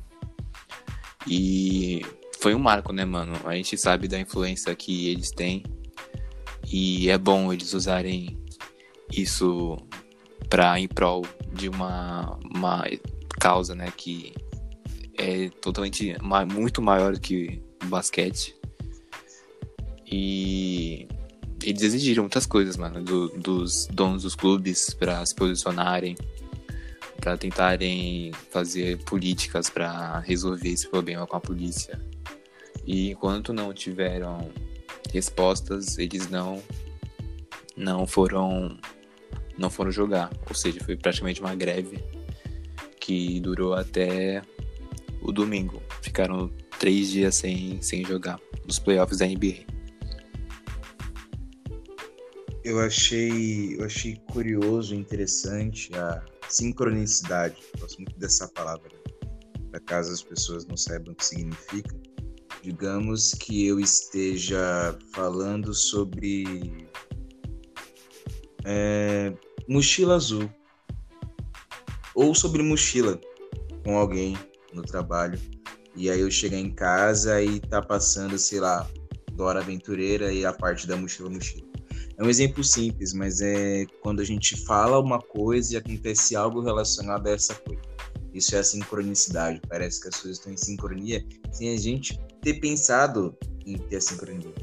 E 1.27 2.01
foi 2.39 2.53
um 2.53 2.59
marco, 2.59 2.93
né, 2.93 3.03
mano? 3.05 3.33
A 3.45 3.55
gente 3.55 3.77
sabe 3.77 4.07
da 4.07 4.19
influência 4.19 4.75
que 4.75 5.09
eles 5.09 5.31
têm. 5.31 5.63
E 6.71 7.09
é 7.09 7.17
bom 7.17 7.53
eles 7.53 7.73
usarem 7.73 8.37
isso 9.11 9.77
para 10.49 10.79
em 10.79 10.87
prol 10.87 11.25
de 11.53 11.69
uma, 11.69 12.37
uma 12.43 12.83
causa, 13.39 13.75
né, 13.75 13.91
que 13.95 14.33
é 15.17 15.49
totalmente 15.61 16.15
muito 16.51 16.81
maior 16.81 17.13
do 17.13 17.19
que 17.19 17.61
o 17.83 17.87
basquete. 17.87 18.55
E 20.05 21.07
eles 21.63 21.81
exigiram 21.81 22.23
muitas 22.23 22.45
coisas, 22.45 22.77
mano, 22.77 23.03
do, 23.03 23.29
dos 23.29 23.87
donos 23.87 24.23
dos 24.23 24.35
clubes 24.35 24.93
para 24.93 25.25
se 25.25 25.33
posicionarem, 25.33 26.15
para 27.19 27.37
tentarem 27.37 28.31
fazer 28.51 29.03
políticas 29.03 29.69
para 29.69 30.19
resolver 30.19 30.69
esse 30.69 30.87
problema 30.87 31.25
com 31.25 31.35
a 31.35 31.39
polícia. 31.41 31.99
E 32.85 33.11
enquanto 33.11 33.51
não 33.51 33.73
tiveram 33.73 34.51
respostas, 35.11 35.97
eles 35.97 36.29
não 36.29 36.61
não 37.75 38.07
foram 38.07 38.77
não 39.57 39.69
foram 39.69 39.91
jogar, 39.91 40.31
ou 40.47 40.55
seja, 40.55 40.83
foi 40.83 40.97
praticamente 40.97 41.39
uma 41.39 41.55
greve 41.55 42.03
que 42.99 43.39
durou 43.39 43.73
até 43.73 44.41
o 45.21 45.31
domingo. 45.31 45.81
Ficaram 46.01 46.51
três 46.79 47.09
dias 47.09 47.35
sem, 47.35 47.81
sem 47.81 48.03
jogar 48.03 48.39
nos 48.65 48.79
playoffs 48.79 49.19
da 49.19 49.25
NBA. 49.25 49.75
eu 52.65 52.79
achei, 52.79 53.75
eu 53.77 53.85
achei 53.85 54.15
curioso, 54.31 54.95
interessante 54.95 55.95
a 55.95 56.25
sincronicidade. 56.49 57.57
gosto 57.79 57.97
muito 58.01 58.17
dessa 58.17 58.47
palavra, 58.47 58.89
para 59.69 59.79
caso 59.81 60.11
as 60.11 60.23
pessoas 60.23 60.65
não 60.65 60.75
saibam 60.75 61.13
o 61.13 61.15
que 61.15 61.23
significa. 61.23 61.95
Digamos 62.65 63.35
que 63.35 63.67
eu 63.67 63.79
esteja 63.79 64.97
falando 65.13 65.71
sobre 65.71 66.87
é, 68.65 69.31
mochila 69.69 70.15
azul 70.15 70.49
ou 72.15 72.33
sobre 72.33 72.63
mochila 72.63 73.21
com 73.83 73.95
alguém 73.95 74.35
no 74.73 74.81
trabalho 74.81 75.39
e 75.95 76.09
aí 76.09 76.19
eu 76.21 76.31
chegar 76.31 76.57
em 76.57 76.71
casa 76.71 77.39
e 77.39 77.59
tá 77.59 77.83
passando, 77.83 78.35
sei 78.39 78.59
lá, 78.59 78.89
Dora 79.33 79.59
Aventureira 79.59 80.33
e 80.33 80.43
a 80.43 80.51
parte 80.51 80.87
da 80.87 80.97
mochila 80.97 81.29
mochila. 81.29 81.67
É 82.17 82.23
um 82.23 82.29
exemplo 82.31 82.63
simples, 82.63 83.13
mas 83.13 83.41
é 83.41 83.85
quando 84.01 84.21
a 84.21 84.25
gente 84.25 84.57
fala 84.65 84.99
uma 84.99 85.19
coisa 85.19 85.75
e 85.75 85.77
acontece 85.77 86.35
algo 86.35 86.61
relacionado 86.61 87.27
a 87.27 87.29
essa 87.29 87.53
coisa. 87.53 87.83
Isso 88.33 88.55
é 88.55 88.59
a 88.59 88.63
sincronicidade. 88.63 89.61
Parece 89.69 90.01
que 90.01 90.07
as 90.07 90.15
coisas 90.15 90.39
estão 90.39 90.51
em 90.51 90.57
sincronia 90.57 91.23
sem 91.51 91.71
a 91.71 91.77
gente 91.77 92.19
ter 92.45 92.59
pensado 92.59 93.35
em 93.65 93.75
ter 93.77 93.97
a 93.97 94.01
sincronia. 94.01 94.53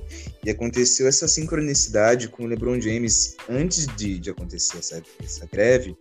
E 0.45 0.51
aconteceu 0.51 1.09
essa 1.09 1.27
sincronicidade 1.27 2.29
com 2.29 2.45
o 2.45 2.47
LeBron 2.47 2.81
James 2.81 3.37
antes 3.51 3.89
de, 3.97 4.21
de 4.21 4.31
acontecer 4.31 4.79
essa, 4.79 5.03
essa 5.21 5.47
greve. 5.47 5.97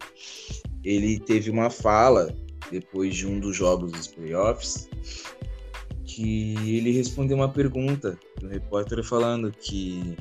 Ele 0.83 1.19
teve 1.19 1.49
uma 1.49 1.71
fala 1.71 2.35
depois 2.71 3.15
de 3.15 3.25
um 3.25 3.39
dos 3.39 3.55
jogos 3.55 3.91
dos 3.91 4.07
playoffs 4.07 4.87
que 6.05 6.53
ele 6.77 6.91
respondeu 6.91 7.37
uma 7.37 7.49
pergunta 7.49 8.19
do 8.39 8.47
repórter 8.47 9.03
falando 9.03 9.51
que 9.51 10.15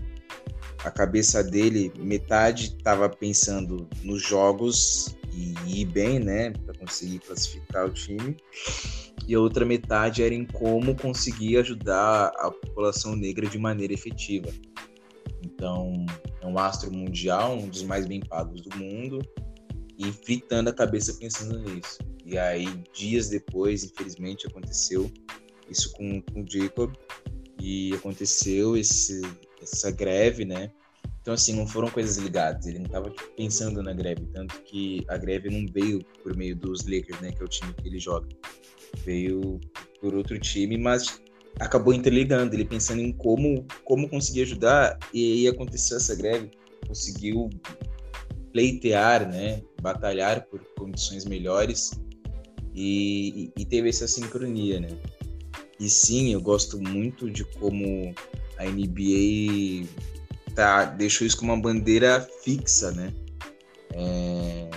a 0.85 0.91
cabeça 0.91 1.45
dele, 1.45 1.93
metade 1.99 2.77
estava 2.79 3.09
pensando 3.09 3.87
nos 4.03 4.23
jogos 4.23 5.15
e 5.33 5.81
ir 5.81 5.85
bem, 5.87 6.19
né, 6.19 6.51
para 6.65 6.75
conseguir 6.79 7.19
classificar 7.21 7.87
o 7.87 7.91
time, 7.91 8.37
e 9.31 9.35
a 9.37 9.39
outra 9.39 9.65
metade 9.65 10.25
era 10.25 10.35
em 10.35 10.45
como 10.45 10.93
conseguir 10.97 11.57
ajudar 11.59 12.33
a 12.37 12.51
população 12.51 13.15
negra 13.15 13.47
de 13.47 13.59
maneira 13.59 13.95
efetiva. 13.95 14.49
Então, 15.45 16.05
é 16.43 16.47
um 16.49 16.59
astro 16.59 16.93
mundial, 16.93 17.57
um 17.57 17.69
dos 17.69 17.85
mais 17.85 18.07
bem 18.07 18.19
pagos 18.19 18.61
do 18.63 18.77
mundo, 18.77 19.21
e 19.97 20.11
fritando 20.11 20.69
a 20.69 20.73
cabeça 20.73 21.15
pensando 21.15 21.61
nisso. 21.61 21.99
E 22.27 22.37
aí, 22.37 22.67
dias 22.93 23.29
depois, 23.29 23.85
infelizmente, 23.85 24.49
aconteceu 24.49 25.09
isso 25.71 25.93
com, 25.93 26.21
com 26.23 26.43
o 26.43 26.51
Jacob, 26.51 26.93
e 27.63 27.95
aconteceu 27.95 28.77
esse, 28.77 29.21
essa 29.63 29.93
greve, 29.93 30.45
né? 30.45 30.73
Então, 31.21 31.35
assim, 31.35 31.55
não 31.55 31.69
foram 31.69 31.89
coisas 31.89 32.17
ligadas. 32.17 32.67
Ele 32.67 32.79
não 32.79 32.87
estava 32.87 33.11
tipo, 33.11 33.31
pensando 33.37 33.81
na 33.81 33.93
greve. 33.93 34.27
Tanto 34.33 34.61
que 34.63 35.05
a 35.07 35.17
greve 35.17 35.51
não 35.51 35.73
veio 35.73 36.03
por 36.21 36.37
meio 36.37 36.57
dos 36.57 36.85
Lakers, 36.85 37.21
né? 37.21 37.31
Que 37.31 37.43
é 37.43 37.45
o 37.45 37.49
time 37.49 37.73
que 37.75 37.87
ele 37.87 38.01
joga. 38.01 38.27
Veio 39.05 39.61
por 40.01 40.15
outro 40.15 40.39
time, 40.39 40.77
mas 40.77 41.21
acabou 41.59 41.93
interligando. 41.93 42.55
Ele 42.55 42.65
pensando 42.65 43.01
em 43.01 43.13
como, 43.13 43.67
como 43.85 44.09
conseguir 44.09 44.43
ajudar. 44.43 44.99
E 45.13 45.33
aí 45.33 45.49
aconteceu 45.49 45.97
essa 45.97 46.15
greve. 46.15 46.51
Conseguiu 46.87 47.51
pleitear, 48.53 49.29
né? 49.29 49.63
Batalhar 49.81 50.47
por 50.47 50.61
condições 50.77 51.25
melhores. 51.25 51.93
E, 52.75 53.51
e 53.57 53.65
teve 53.65 53.89
essa 53.89 54.07
sincronia, 54.07 54.81
né? 54.81 54.89
E 55.79 55.89
sim, 55.89 56.33
eu 56.33 56.41
gosto 56.41 56.81
muito 56.81 57.31
de 57.31 57.45
como 57.45 58.15
a 58.59 58.65
NBA 58.65 59.89
tá, 60.55 60.85
deixou 60.85 61.27
isso 61.27 61.39
como 61.39 61.53
uma 61.53 61.61
bandeira 61.61 62.21
fixa, 62.45 62.91
né? 62.93 63.13
É, 63.95 64.71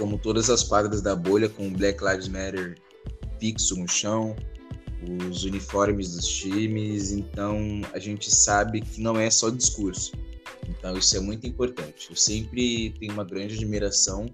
como 0.00 0.18
todas 0.18 0.48
as 0.48 0.64
quadras 0.64 1.02
da 1.02 1.14
bolha, 1.14 1.46
com 1.46 1.70
Black 1.70 2.02
Lives 2.02 2.26
Matter 2.26 2.78
fixo 3.38 3.76
no 3.76 3.86
chão, 3.86 4.34
os 5.28 5.44
uniformes 5.44 6.16
dos 6.16 6.26
times, 6.26 7.12
então 7.12 7.82
a 7.92 7.98
gente 7.98 8.34
sabe 8.34 8.80
que 8.80 8.98
não 8.98 9.20
é 9.20 9.30
só 9.30 9.50
discurso. 9.50 10.12
Então 10.66 10.96
isso 10.96 11.14
é 11.18 11.20
muito 11.20 11.46
importante. 11.46 12.08
Eu 12.08 12.16
sempre 12.16 12.94
tenho 12.98 13.12
uma 13.12 13.24
grande 13.24 13.56
admiração 13.56 14.26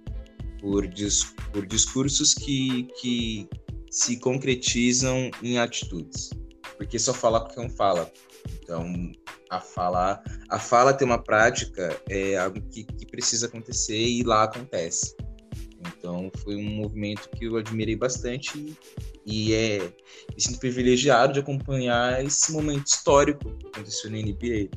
por, 0.61 0.87
dis 0.87 1.35
por 1.53 1.67
discursos 1.67 2.33
que, 2.33 2.85
que 3.01 3.49
se 3.91 4.19
concretizam 4.19 5.33
em 5.43 5.59
atitudes. 5.59 6.31
Porque 6.77 6.97
só 6.97 7.13
falar 7.13 7.41
porque 7.41 7.61
não 7.61 7.71
fala. 7.71 8.11
Então, 8.63 9.13
a 9.51 9.61
fala, 9.61 10.23
a 10.49 10.59
fala 10.61 10.93
ter 10.93 11.05
uma 11.05 11.19
prática 11.19 12.01
é 12.09 12.37
algo 12.37 12.61
que, 12.71 12.85
que 12.85 13.07
precisa 13.07 13.47
acontecer 13.47 14.01
e 14.01 14.23
lá 14.23 14.45
acontece. 14.45 15.17
Então, 16.07 16.31
foi 16.37 16.55
um 16.55 16.63
movimento 16.63 17.29
que 17.31 17.47
eu 17.47 17.57
admirei 17.57 17.97
bastante 17.97 18.77
e 19.27 19.53
é 19.53 19.79
me 19.81 20.41
sinto 20.41 20.61
privilegiado 20.61 21.33
de 21.33 21.41
acompanhar 21.41 22.25
esse 22.25 22.53
momento 22.53 22.87
histórico 22.87 23.51
que 23.59 23.67
aconteceu 23.67 24.09
na 24.13 24.19
NBA. 24.19 24.71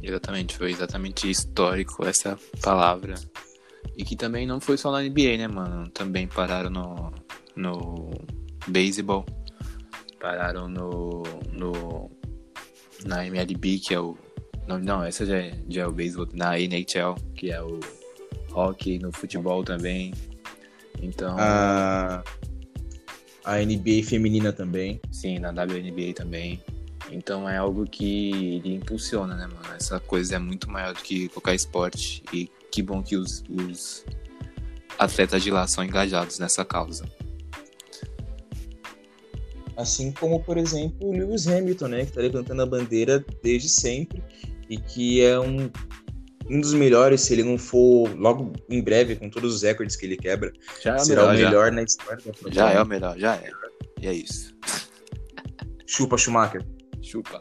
Exatamente, 0.00 0.56
foi 0.56 0.70
exatamente 0.70 1.28
histórico 1.28 2.06
essa 2.06 2.38
palavra. 2.62 3.16
E 3.96 4.04
que 4.04 4.14
também 4.14 4.46
não 4.46 4.60
foi 4.60 4.78
só 4.78 4.92
na 4.92 5.02
NBA, 5.02 5.38
né, 5.38 5.48
mano? 5.48 5.90
Também 5.90 6.28
pararam 6.28 6.70
no, 6.70 7.12
no 7.56 8.10
beisebol 8.68 9.26
pararam 10.20 10.68
no, 10.68 11.24
no 11.50 12.08
na 13.04 13.26
MLB, 13.26 13.80
que 13.80 13.92
é 13.92 13.98
o 13.98 14.16
não, 14.68 14.78
não 14.78 15.02
essa 15.02 15.26
já 15.26 15.36
é, 15.36 15.58
já 15.68 15.82
é 15.82 15.86
o 15.86 15.90
beisebol, 15.90 16.28
na 16.32 16.56
NHL, 16.60 17.16
que 17.34 17.50
é 17.50 17.60
o 17.60 17.80
hockey, 18.52 18.98
no 18.98 19.12
futebol 19.12 19.64
também. 19.64 20.12
Então, 21.02 21.36
a 21.38 22.22
a 23.44 23.58
NBA 23.58 24.04
feminina 24.04 24.52
também. 24.52 25.00
Sim, 25.10 25.38
na 25.38 25.50
WNBA 25.50 26.14
também. 26.14 26.62
Então 27.10 27.48
é 27.48 27.56
algo 27.56 27.84
que 27.84 28.30
ele 28.56 28.74
impulsiona, 28.74 29.34
né, 29.34 29.46
mano? 29.46 29.74
Essa 29.76 29.98
coisa 29.98 30.36
é 30.36 30.38
muito 30.38 30.70
maior 30.70 30.94
do 30.94 31.00
que 31.00 31.28
qualquer 31.30 31.54
esporte. 31.54 32.22
E 32.32 32.50
que 32.70 32.82
bom 32.82 33.02
que 33.02 33.16
os, 33.16 33.42
os 33.50 34.04
atletas 34.98 35.42
de 35.42 35.50
lá 35.50 35.66
são 35.66 35.82
engajados 35.82 36.38
nessa 36.38 36.64
causa. 36.64 37.04
Assim 39.76 40.12
como, 40.12 40.40
por 40.44 40.58
exemplo, 40.58 41.08
o 41.08 41.12
Lewis 41.12 41.48
Hamilton, 41.48 41.88
né, 41.88 41.98
que 42.00 42.10
está 42.10 42.20
levantando 42.20 42.62
a 42.62 42.66
bandeira 42.66 43.24
desde 43.42 43.68
sempre 43.68 44.22
e 44.68 44.76
que 44.76 45.22
é 45.22 45.40
um, 45.40 45.70
um 46.50 46.60
dos 46.60 46.74
melhores, 46.74 47.20
se 47.20 47.32
ele 47.32 47.44
não 47.44 47.56
for 47.56 48.08
logo 48.18 48.52
em 48.68 48.82
breve, 48.82 49.14
com 49.14 49.30
todos 49.30 49.54
os 49.54 49.62
recordes 49.62 49.94
que 49.94 50.04
ele 50.04 50.16
quebra, 50.16 50.52
já 50.82 50.96
é 50.96 50.98
será 50.98 51.22
melhor, 51.22 51.34
o 51.34 51.38
melhor 51.38 51.66
já. 51.66 51.70
na 51.70 51.82
história 51.82 52.16
da 52.16 52.22
Fórmula 52.34 52.52
Já 52.52 52.70
é 52.72 52.82
o 52.82 52.86
melhor, 52.86 53.18
já 53.18 53.36
é. 53.36 53.50
E 54.00 54.08
é 54.08 54.12
isso. 54.12 54.52
Chupa 55.86 56.18
Schumacher. 56.18 56.66
Chupa. 57.00 57.40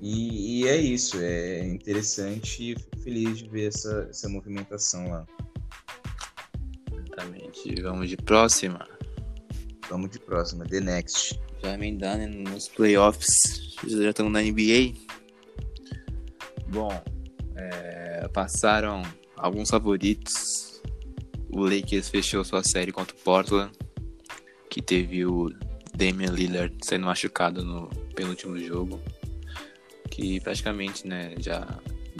E, 0.00 0.62
e, 0.62 0.68
é 0.68 0.76
isso, 0.76 1.16
é 1.20 1.64
interessante 1.64 2.72
e 2.72 2.74
fico 2.74 2.98
feliz 3.04 3.38
de 3.38 3.48
ver 3.48 3.68
essa, 3.68 4.08
essa 4.10 4.28
movimentação 4.28 5.08
lá. 5.08 5.26
Exatamente. 6.92 7.80
Vamos 7.82 8.08
de 8.08 8.16
próxima. 8.16 8.88
Vamos 9.88 10.10
de 10.10 10.18
próxima, 10.18 10.64
The 10.64 10.80
Next. 10.80 11.38
Já 11.62 11.74
emendando 11.74 12.50
nos 12.50 12.66
playoffs, 12.66 13.76
já 13.86 14.10
estamos 14.10 14.32
na 14.32 14.42
NBA. 14.42 15.11
Bom, 16.72 16.90
é, 17.54 18.26
passaram 18.28 19.02
alguns 19.36 19.68
favoritos. 19.68 20.80
O 21.50 21.64
Lakers 21.64 22.08
fechou 22.08 22.42
sua 22.44 22.62
série 22.64 22.90
contra 22.90 23.14
o 23.14 23.18
Portland, 23.18 23.70
que 24.70 24.80
teve 24.80 25.26
o 25.26 25.50
Damian 25.94 26.30
Lillard 26.30 26.74
sendo 26.82 27.04
machucado 27.04 27.62
no 27.62 27.90
penúltimo 28.14 28.58
jogo, 28.58 28.98
que 30.10 30.40
praticamente 30.40 31.06
né, 31.06 31.34
já 31.38 31.68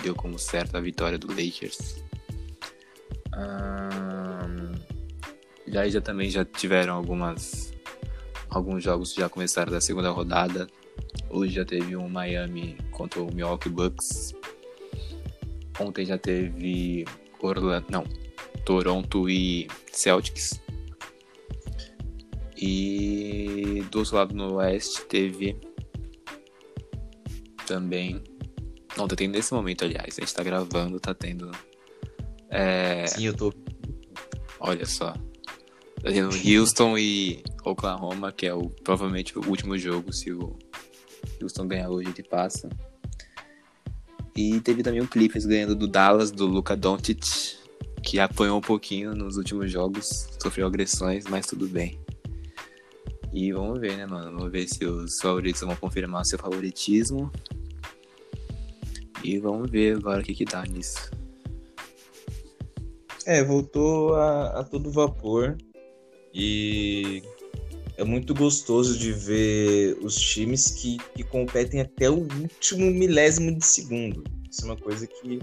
deu 0.03 0.15
como 0.15 0.39
certo 0.39 0.77
a 0.77 0.81
vitória 0.81 1.19
do 1.19 1.29
Lakers. 1.29 2.05
Já 5.67 5.89
já 5.89 6.01
também 6.03 6.29
já 6.29 6.45
tiveram 6.45 6.95
algumas 6.95 7.73
alguns 8.51 8.85
jogos 8.85 9.15
já 9.15 9.31
começaram 9.31 9.73
da 9.73 9.81
segunda 9.81 10.11
rodada. 10.11 10.67
Hoje 11.31 11.55
já 11.55 11.65
teve 11.65 11.97
um 11.97 12.07
Miami 12.07 12.77
contra 12.91 13.23
o 13.23 13.35
Milwaukee 13.35 13.71
Bucks. 13.71 14.42
Ontem 15.81 16.05
já 16.05 16.19
teve 16.19 17.05
Orlando, 17.41 17.87
não, 17.91 18.05
Toronto 18.65 19.29
e 19.29 19.69
Celtics. 19.91 20.61
E 22.57 23.85
do 23.91 23.99
outro 23.99 24.17
lado 24.17 24.35
no 24.35 24.55
oeste 24.55 25.05
teve 25.07 25.59
também. 27.67 28.23
Não, 28.97 29.09
tá 29.09 29.17
tendo 29.17 29.33
nesse 29.33 29.53
momento, 29.53 29.85
aliás. 29.85 30.17
A 30.19 30.21
gente 30.21 30.35
tá 30.35 30.43
gravando, 30.43 31.01
tá 31.01 31.15
tendo. 31.15 31.51
É... 32.51 33.07
Sim, 33.07 33.27
eu 33.27 33.35
tô. 33.35 33.53
Olha 34.61 34.85
só. 34.87 35.13
Tá 36.03 36.11
tendo 36.11 36.29
Houston 36.29 36.99
e 36.99 37.43
Oklahoma, 37.65 38.31
que 38.31 38.47
é 38.47 38.55
o, 38.55 38.69
provavelmente 38.69 39.37
o 39.39 39.49
último 39.49 39.77
jogo. 39.79 40.13
Se 40.13 40.33
o 40.33 40.57
Houston 41.41 41.67
ganhar 41.67 41.89
hoje, 41.89 42.11
ele 42.11 42.29
passa. 42.29 42.69
E 44.35 44.61
teve 44.61 44.83
também 44.83 45.01
o 45.01 45.09
Clippers 45.09 45.45
ganhando 45.45 45.75
do 45.75 45.87
Dallas, 45.87 46.31
do 46.31 46.47
Luka 46.47 46.77
Doncic, 46.77 47.59
que 48.03 48.19
apanhou 48.19 48.59
um 48.59 48.63
pouquinho 48.63 49.15
nos 49.15 49.37
últimos 49.37 49.71
jogos, 49.71 50.29
sofreu 50.41 50.67
agressões, 50.67 51.25
mas 51.29 51.47
tudo 51.47 51.69
bem. 51.69 51.99
E 53.33 53.53
vamos 53.53 53.81
ver, 53.81 53.97
né, 53.97 54.07
mano? 54.07 54.37
Vamos 54.37 54.53
ver 54.53 54.69
se 54.69 54.85
os 54.85 55.19
favoritos 55.19 55.63
vão 55.63 55.75
confirmar 55.77 56.25
seu 56.27 56.39
favoritismo. 56.39 57.31
E 59.25 59.39
vamos 59.39 59.71
ver 59.71 59.97
agora 59.97 60.21
o 60.21 60.25
que, 60.25 60.35
que 60.35 60.45
dá 60.45 60.63
nisso. 60.65 61.11
É, 63.25 63.43
voltou 63.43 64.15
a, 64.17 64.61
a 64.61 64.65
todo 64.65 64.91
vapor. 64.91 65.57
E 66.35 67.23
é 67.97 68.05
muito 68.05 68.35
gostoso 68.35 68.99
de 68.99 69.13
ver 69.13 69.99
os 70.03 70.15
times 70.15 70.69
que, 70.69 70.97
que 71.15 71.23
competem 71.23 71.81
até 71.81 72.09
o 72.09 72.21
último 72.21 72.91
milésimo 72.91 73.57
de 73.57 73.65
segundo. 73.65 74.25
Isso 74.51 74.63
é 74.63 74.65
uma 74.67 74.77
coisa 74.77 75.07
que 75.07 75.41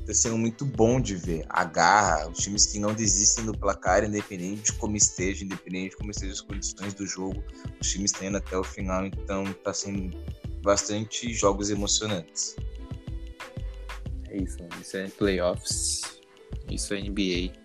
está 0.00 0.12
sendo 0.12 0.36
muito 0.36 0.64
bom 0.64 1.00
de 1.00 1.14
ver. 1.14 1.44
A 1.48 1.64
garra, 1.64 2.28
os 2.28 2.38
times 2.38 2.66
que 2.66 2.78
não 2.78 2.92
desistem 2.92 3.46
do 3.46 3.52
placar, 3.52 4.04
independente 4.04 4.72
de 4.72 4.72
como 4.74 4.96
esteja, 4.96 5.44
independente 5.44 5.90
de 5.90 5.96
como 5.96 6.10
estejam 6.10 6.34
as 6.34 6.40
condições 6.40 6.94
do 6.94 7.06
jogo, 7.06 7.42
os 7.80 7.90
times 7.90 8.10
estão 8.10 8.28
indo 8.28 8.36
até 8.36 8.56
o 8.56 8.64
final, 8.64 9.06
então 9.06 9.44
está 9.44 9.72
sendo 9.72 10.16
bastante 10.62 11.32
jogos 11.32 11.70
emocionantes. 11.70 12.56
É 14.28 14.36
isso, 14.36 14.58
isso 14.80 14.96
é 14.96 15.08
playoffs, 15.08 16.20
isso 16.68 16.92
é 16.92 17.00
NBA 17.00 17.63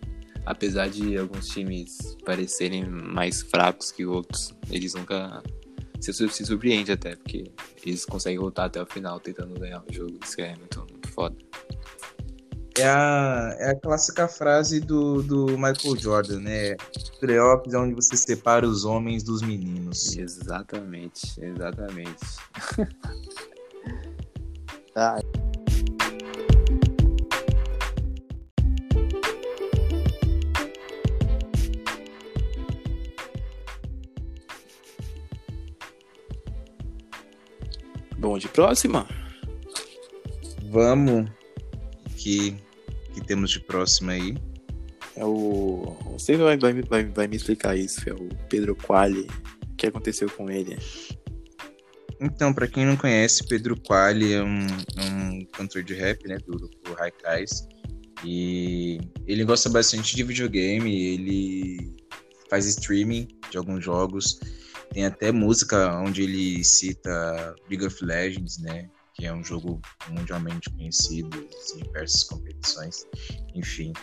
apesar 0.49 0.89
de 0.89 1.15
alguns 1.15 1.47
times 1.47 2.17
parecerem 2.25 2.83
mais 2.83 3.43
fracos 3.43 3.91
que 3.91 4.03
outros, 4.03 4.51
eles 4.71 4.95
nunca 4.95 5.43
se, 6.01 6.11
se 6.11 6.43
surpreende 6.43 6.91
até, 6.91 7.15
porque 7.15 7.51
eles 7.85 8.03
conseguem 8.03 8.39
voltar 8.39 8.65
até 8.65 8.81
o 8.81 8.85
final 8.87 9.19
tentando 9.19 9.53
ganhar 9.59 9.83
o 9.87 9.93
jogo. 9.93 10.17
Isso 10.23 10.41
é 10.41 10.55
muito, 10.55 10.79
muito 10.89 11.07
foda. 11.09 11.35
É 12.79 12.87
a, 12.87 13.55
é 13.59 13.69
a 13.71 13.75
clássica 13.75 14.27
frase 14.27 14.79
do, 14.79 15.21
do 15.21 15.45
Michael 15.49 15.97
Jordan, 15.99 16.39
né? 16.39 16.75
Playoffs 17.19 17.71
é 17.71 17.77
onde 17.77 17.93
você 17.93 18.17
separa 18.17 18.67
os 18.67 18.85
homens 18.85 19.21
dos 19.21 19.43
meninos. 19.43 20.17
Exatamente, 20.17 21.39
exatamente. 21.39 22.25
ah. 24.95 25.19
Bom, 38.19 38.37
de 38.37 38.49
próxima? 38.49 39.07
Vamos. 40.69 41.29
Que, 42.17 42.53
que 43.13 43.21
temos 43.25 43.49
de 43.49 43.61
próxima 43.61 44.11
aí? 44.11 44.37
É 45.15 45.23
o. 45.23 45.95
Você 46.11 46.35
vai, 46.35 46.57
vai, 46.57 46.73
vai, 46.81 47.05
vai 47.05 47.27
me 47.27 47.37
explicar 47.37 47.77
isso, 47.77 48.09
é 48.09 48.13
o 48.13 48.27
Pedro 48.49 48.75
Quali. 48.75 49.25
O 49.71 49.75
que 49.77 49.87
aconteceu 49.87 50.29
com 50.29 50.49
ele? 50.49 50.77
Então, 52.19 52.53
para 52.53 52.67
quem 52.67 52.85
não 52.85 52.97
conhece, 52.97 53.47
Pedro 53.47 53.79
Quali 53.79 54.33
é 54.33 54.43
um, 54.43 54.67
um 54.67 55.45
cantor 55.53 55.81
de 55.81 55.93
rap, 55.93 56.27
né, 56.27 56.37
do 56.45 56.57
grupo 56.57 56.93
Raikais. 56.93 57.65
E 58.25 58.99
ele 59.25 59.45
gosta 59.45 59.69
bastante 59.69 60.13
de 60.13 60.23
videogame, 60.23 61.13
ele 61.13 61.95
faz 62.49 62.65
streaming 62.65 63.29
de 63.49 63.57
alguns 63.57 63.81
jogos. 63.81 64.41
Tem 64.91 65.05
até 65.05 65.31
música 65.31 65.95
onde 65.99 66.23
ele 66.23 66.63
cita 66.63 67.55
League 67.69 67.85
of 67.85 68.03
Legends, 68.03 68.57
né? 68.59 68.89
Que 69.13 69.25
é 69.25 69.33
um 69.33 69.43
jogo 69.43 69.81
mundialmente 70.09 70.69
conhecido 70.71 71.47
em 71.75 71.83
diversas 71.83 72.23
competições. 72.23 73.05
Enfim. 73.53 73.93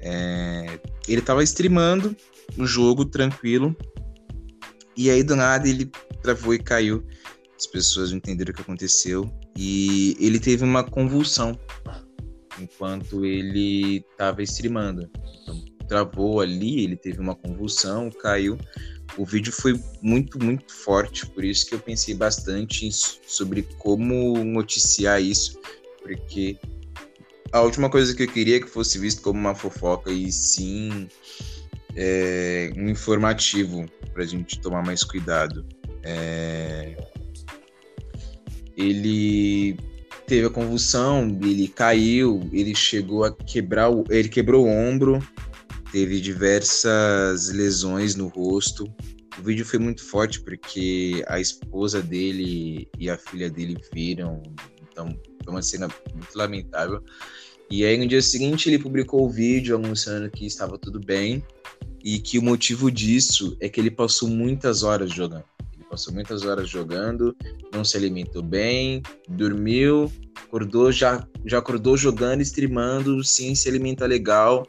É... 0.00 0.78
Ele 1.08 1.20
tava 1.20 1.42
streamando 1.42 2.16
o 2.56 2.66
jogo 2.66 3.04
tranquilo. 3.04 3.76
E 4.96 5.10
aí 5.10 5.22
do 5.22 5.34
nada 5.34 5.68
ele 5.68 5.90
travou 6.22 6.54
e 6.54 6.58
caiu. 6.58 7.04
As 7.58 7.66
pessoas 7.66 8.10
não 8.10 8.18
entenderam 8.18 8.52
o 8.52 8.54
que 8.54 8.62
aconteceu. 8.62 9.30
E 9.56 10.16
ele 10.20 10.38
teve 10.38 10.64
uma 10.64 10.84
convulsão 10.84 11.58
enquanto 12.58 13.24
ele 13.24 14.04
estava 14.10 14.42
streamando. 14.42 15.10
Então, 15.42 15.64
travou 15.88 16.40
ali, 16.40 16.84
ele 16.84 16.96
teve 16.96 17.18
uma 17.18 17.34
convulsão, 17.34 18.10
caiu 18.10 18.56
o 19.16 19.24
vídeo 19.24 19.52
foi 19.52 19.78
muito, 20.00 20.42
muito 20.42 20.72
forte, 20.72 21.26
por 21.26 21.44
isso 21.44 21.66
que 21.66 21.74
eu 21.74 21.78
pensei 21.78 22.14
bastante 22.14 22.90
sobre 22.92 23.62
como 23.78 24.42
noticiar 24.44 25.20
isso, 25.20 25.58
porque 26.02 26.56
a 27.52 27.60
última 27.60 27.90
coisa 27.90 28.14
que 28.14 28.22
eu 28.22 28.28
queria 28.28 28.56
é 28.56 28.60
que 28.60 28.68
fosse 28.68 28.98
visto 28.98 29.22
como 29.22 29.38
uma 29.38 29.54
fofoca 29.54 30.10
e 30.10 30.30
sim 30.30 31.08
é, 31.96 32.72
um 32.76 32.88
informativo 32.88 33.86
para 34.12 34.22
a 34.22 34.26
gente 34.26 34.60
tomar 34.60 34.84
mais 34.84 35.02
cuidado. 35.02 35.64
É... 36.02 36.96
Ele 38.76 39.76
teve 40.26 40.46
a 40.46 40.50
convulsão, 40.50 41.38
ele 41.42 41.68
caiu, 41.68 42.48
ele 42.52 42.74
chegou 42.74 43.24
a 43.24 43.32
quebrar, 43.32 43.90
o... 43.90 44.04
ele 44.08 44.28
quebrou 44.28 44.66
o 44.66 44.68
ombro, 44.68 45.18
teve 45.92 46.20
diversas 46.20 47.50
lesões 47.50 48.14
no 48.14 48.28
rosto. 48.28 48.84
O 49.38 49.42
vídeo 49.42 49.64
foi 49.64 49.78
muito 49.78 50.04
forte 50.04 50.40
porque 50.40 51.24
a 51.26 51.40
esposa 51.40 52.02
dele 52.02 52.88
e 52.98 53.08
a 53.08 53.16
filha 53.16 53.50
dele 53.50 53.76
viram, 53.92 54.42
então 54.82 55.16
foi 55.44 55.52
uma 55.52 55.62
cena 55.62 55.88
muito 56.12 56.36
lamentável. 56.36 57.02
E 57.70 57.84
aí 57.84 57.96
no 57.96 58.06
dia 58.06 58.20
seguinte 58.20 58.68
ele 58.68 58.78
publicou 58.78 59.24
o 59.24 59.30
vídeo 59.30 59.76
anunciando 59.76 60.30
que 60.30 60.46
estava 60.46 60.76
tudo 60.76 60.98
bem 60.98 61.42
e 62.02 62.18
que 62.18 62.38
o 62.38 62.42
motivo 62.42 62.90
disso 62.90 63.56
é 63.60 63.68
que 63.68 63.80
ele 63.80 63.90
passou 63.90 64.28
muitas 64.28 64.82
horas 64.82 65.12
jogando. 65.12 65.44
Ele 65.74 65.84
passou 65.88 66.12
muitas 66.12 66.44
horas 66.44 66.68
jogando, 66.68 67.34
não 67.72 67.84
se 67.84 67.96
alimentou 67.96 68.42
bem, 68.42 69.02
dormiu, 69.28 70.12
acordou 70.44 70.90
já 70.90 71.26
já 71.46 71.58
acordou 71.58 71.96
jogando, 71.96 72.42
streamando, 72.42 73.22
sem 73.22 73.54
se 73.54 73.68
alimentar 73.68 74.06
legal 74.06 74.66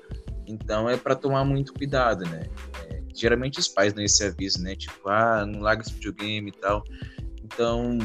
então 0.51 0.89
é 0.89 0.97
para 0.97 1.15
tomar 1.15 1.43
muito 1.45 1.73
cuidado, 1.73 2.23
né? 2.25 2.43
É, 2.89 3.01
geralmente 3.13 3.59
os 3.59 3.67
pais 3.67 3.93
dão 3.93 4.03
esse 4.03 4.23
aviso, 4.23 4.61
né? 4.61 4.75
Tipo, 4.75 5.09
ah, 5.09 5.45
não 5.45 5.61
larga 5.61 5.83
esse 5.83 5.93
videogame 5.93 6.49
e 6.49 6.59
tal. 6.59 6.83
Então, 7.43 7.97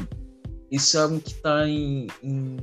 isso 0.71 0.97
é 0.97 1.01
algo 1.01 1.21
que 1.21 1.33
está 1.33 1.69
em, 1.69 2.07
em, 2.23 2.57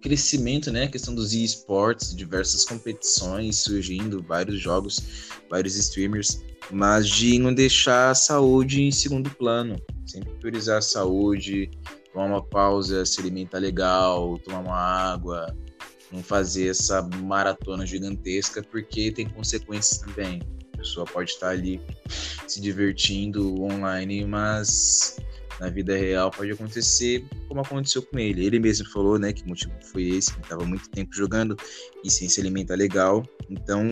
crescimento, 0.00 0.70
né? 0.70 0.84
A 0.84 0.88
questão 0.88 1.14
dos 1.14 1.32
esportes, 1.32 2.14
diversas 2.14 2.64
competições 2.64 3.62
surgindo, 3.62 4.22
vários 4.22 4.60
jogos, 4.60 5.30
vários 5.48 5.76
streamers, 5.76 6.42
mas 6.70 7.08
de 7.08 7.38
não 7.38 7.52
deixar 7.52 8.10
a 8.10 8.14
saúde 8.14 8.82
em 8.82 8.90
segundo 8.90 9.30
plano. 9.30 9.76
Sempre 10.06 10.32
priorizar 10.34 10.78
a 10.78 10.82
saúde, 10.82 11.70
tomar 12.12 12.26
uma 12.26 12.42
pausa, 12.42 13.04
se 13.04 13.20
alimentar 13.20 13.58
legal, 13.58 14.38
tomar 14.38 14.60
uma 14.60 14.76
água, 14.76 15.54
não 16.12 16.22
fazer 16.22 16.68
essa 16.68 17.02
maratona 17.02 17.86
gigantesca, 17.86 18.62
porque 18.62 19.12
tem 19.12 19.28
consequências 19.28 19.98
também. 19.98 20.40
A 20.74 20.78
pessoa 20.78 21.06
pode 21.06 21.30
estar 21.30 21.50
ali 21.50 21.80
se 22.46 22.60
divertindo 22.60 23.62
online, 23.62 24.24
mas 24.24 25.16
na 25.60 25.68
vida 25.68 25.96
real 25.96 26.30
pode 26.30 26.50
acontecer 26.50 27.24
como 27.46 27.60
aconteceu 27.60 28.02
com 28.02 28.18
ele. 28.18 28.46
Ele 28.46 28.58
mesmo 28.58 28.88
falou, 28.90 29.18
né, 29.18 29.32
que 29.32 29.44
o 29.44 29.48
motivo 29.48 29.72
foi 29.82 30.04
esse, 30.04 30.32
que 30.32 30.40
estava 30.40 30.64
muito 30.64 30.88
tempo 30.88 31.14
jogando 31.14 31.56
e 32.02 32.10
sem 32.10 32.28
se 32.28 32.40
alimentar 32.40 32.76
legal. 32.76 33.24
Então, 33.48 33.84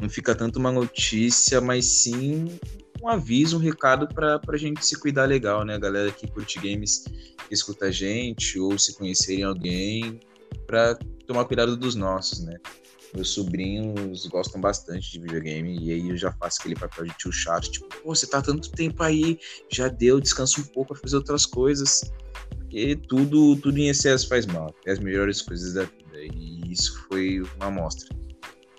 não 0.00 0.08
fica 0.08 0.34
tanto 0.34 0.58
uma 0.58 0.72
notícia, 0.72 1.60
mas 1.60 1.84
sim 1.84 2.58
um 3.02 3.08
aviso, 3.08 3.58
um 3.58 3.60
recado 3.60 4.08
para 4.08 4.40
a 4.48 4.56
gente 4.56 4.84
se 4.84 4.98
cuidar 4.98 5.24
legal, 5.24 5.64
né? 5.64 5.74
A 5.74 5.78
galera 5.78 6.10
que 6.10 6.26
curte 6.26 6.58
games, 6.58 7.04
escuta 7.50 7.86
a 7.86 7.90
gente, 7.90 8.58
ou 8.58 8.78
se 8.78 8.96
conhecerem 8.96 9.44
alguém, 9.44 10.18
para 10.66 10.98
tomar 11.28 11.44
cuidado 11.44 11.76
dos 11.76 11.94
nossos, 11.94 12.40
né? 12.40 12.58
Meus 13.14 13.30
sobrinhos 13.30 14.26
gostam 14.26 14.60
bastante 14.60 15.12
de 15.12 15.20
videogame 15.20 15.78
e 15.78 15.92
aí 15.92 16.08
eu 16.08 16.16
já 16.16 16.32
faço 16.32 16.60
aquele 16.60 16.74
papel 16.74 17.04
de 17.04 17.14
tio 17.16 17.30
chato, 17.30 17.70
tipo, 17.70 17.86
pô, 17.86 18.14
você 18.14 18.26
tá 18.26 18.42
tanto 18.42 18.70
tempo 18.70 19.02
aí, 19.02 19.38
já 19.70 19.88
deu, 19.88 20.20
descansa 20.20 20.60
um 20.60 20.64
pouco 20.64 20.92
pra 20.92 21.02
fazer 21.02 21.16
outras 21.16 21.46
coisas. 21.46 22.10
Porque 22.50 22.96
tudo, 23.08 23.56
tudo 23.56 23.78
em 23.78 23.88
excesso 23.88 24.28
faz 24.28 24.46
mal, 24.46 24.74
é 24.86 24.92
as 24.92 24.98
melhores 24.98 25.40
coisas 25.40 25.74
da 25.74 25.84
vida. 25.84 26.34
E 26.34 26.72
isso 26.72 27.06
foi 27.08 27.40
uma 27.56 27.66
amostra. 27.66 28.08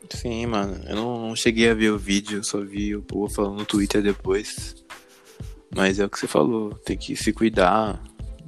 Sim, 0.09 0.47
mano. 0.47 0.79
Eu 0.87 0.95
não, 0.95 1.35
cheguei 1.35 1.69
a 1.69 1.73
ver 1.73 1.91
o 1.91 1.97
vídeo, 1.97 2.43
só 2.43 2.61
vi 2.61 2.95
o 2.95 3.01
povo 3.01 3.31
falando 3.33 3.59
no 3.59 3.65
Twitter 3.65 4.01
depois. 4.01 4.75
Mas 5.75 5.99
é 5.99 6.05
o 6.05 6.09
que 6.09 6.19
você 6.19 6.27
falou, 6.27 6.73
tem 6.73 6.97
que 6.97 7.15
se 7.15 7.31
cuidar. 7.31 8.01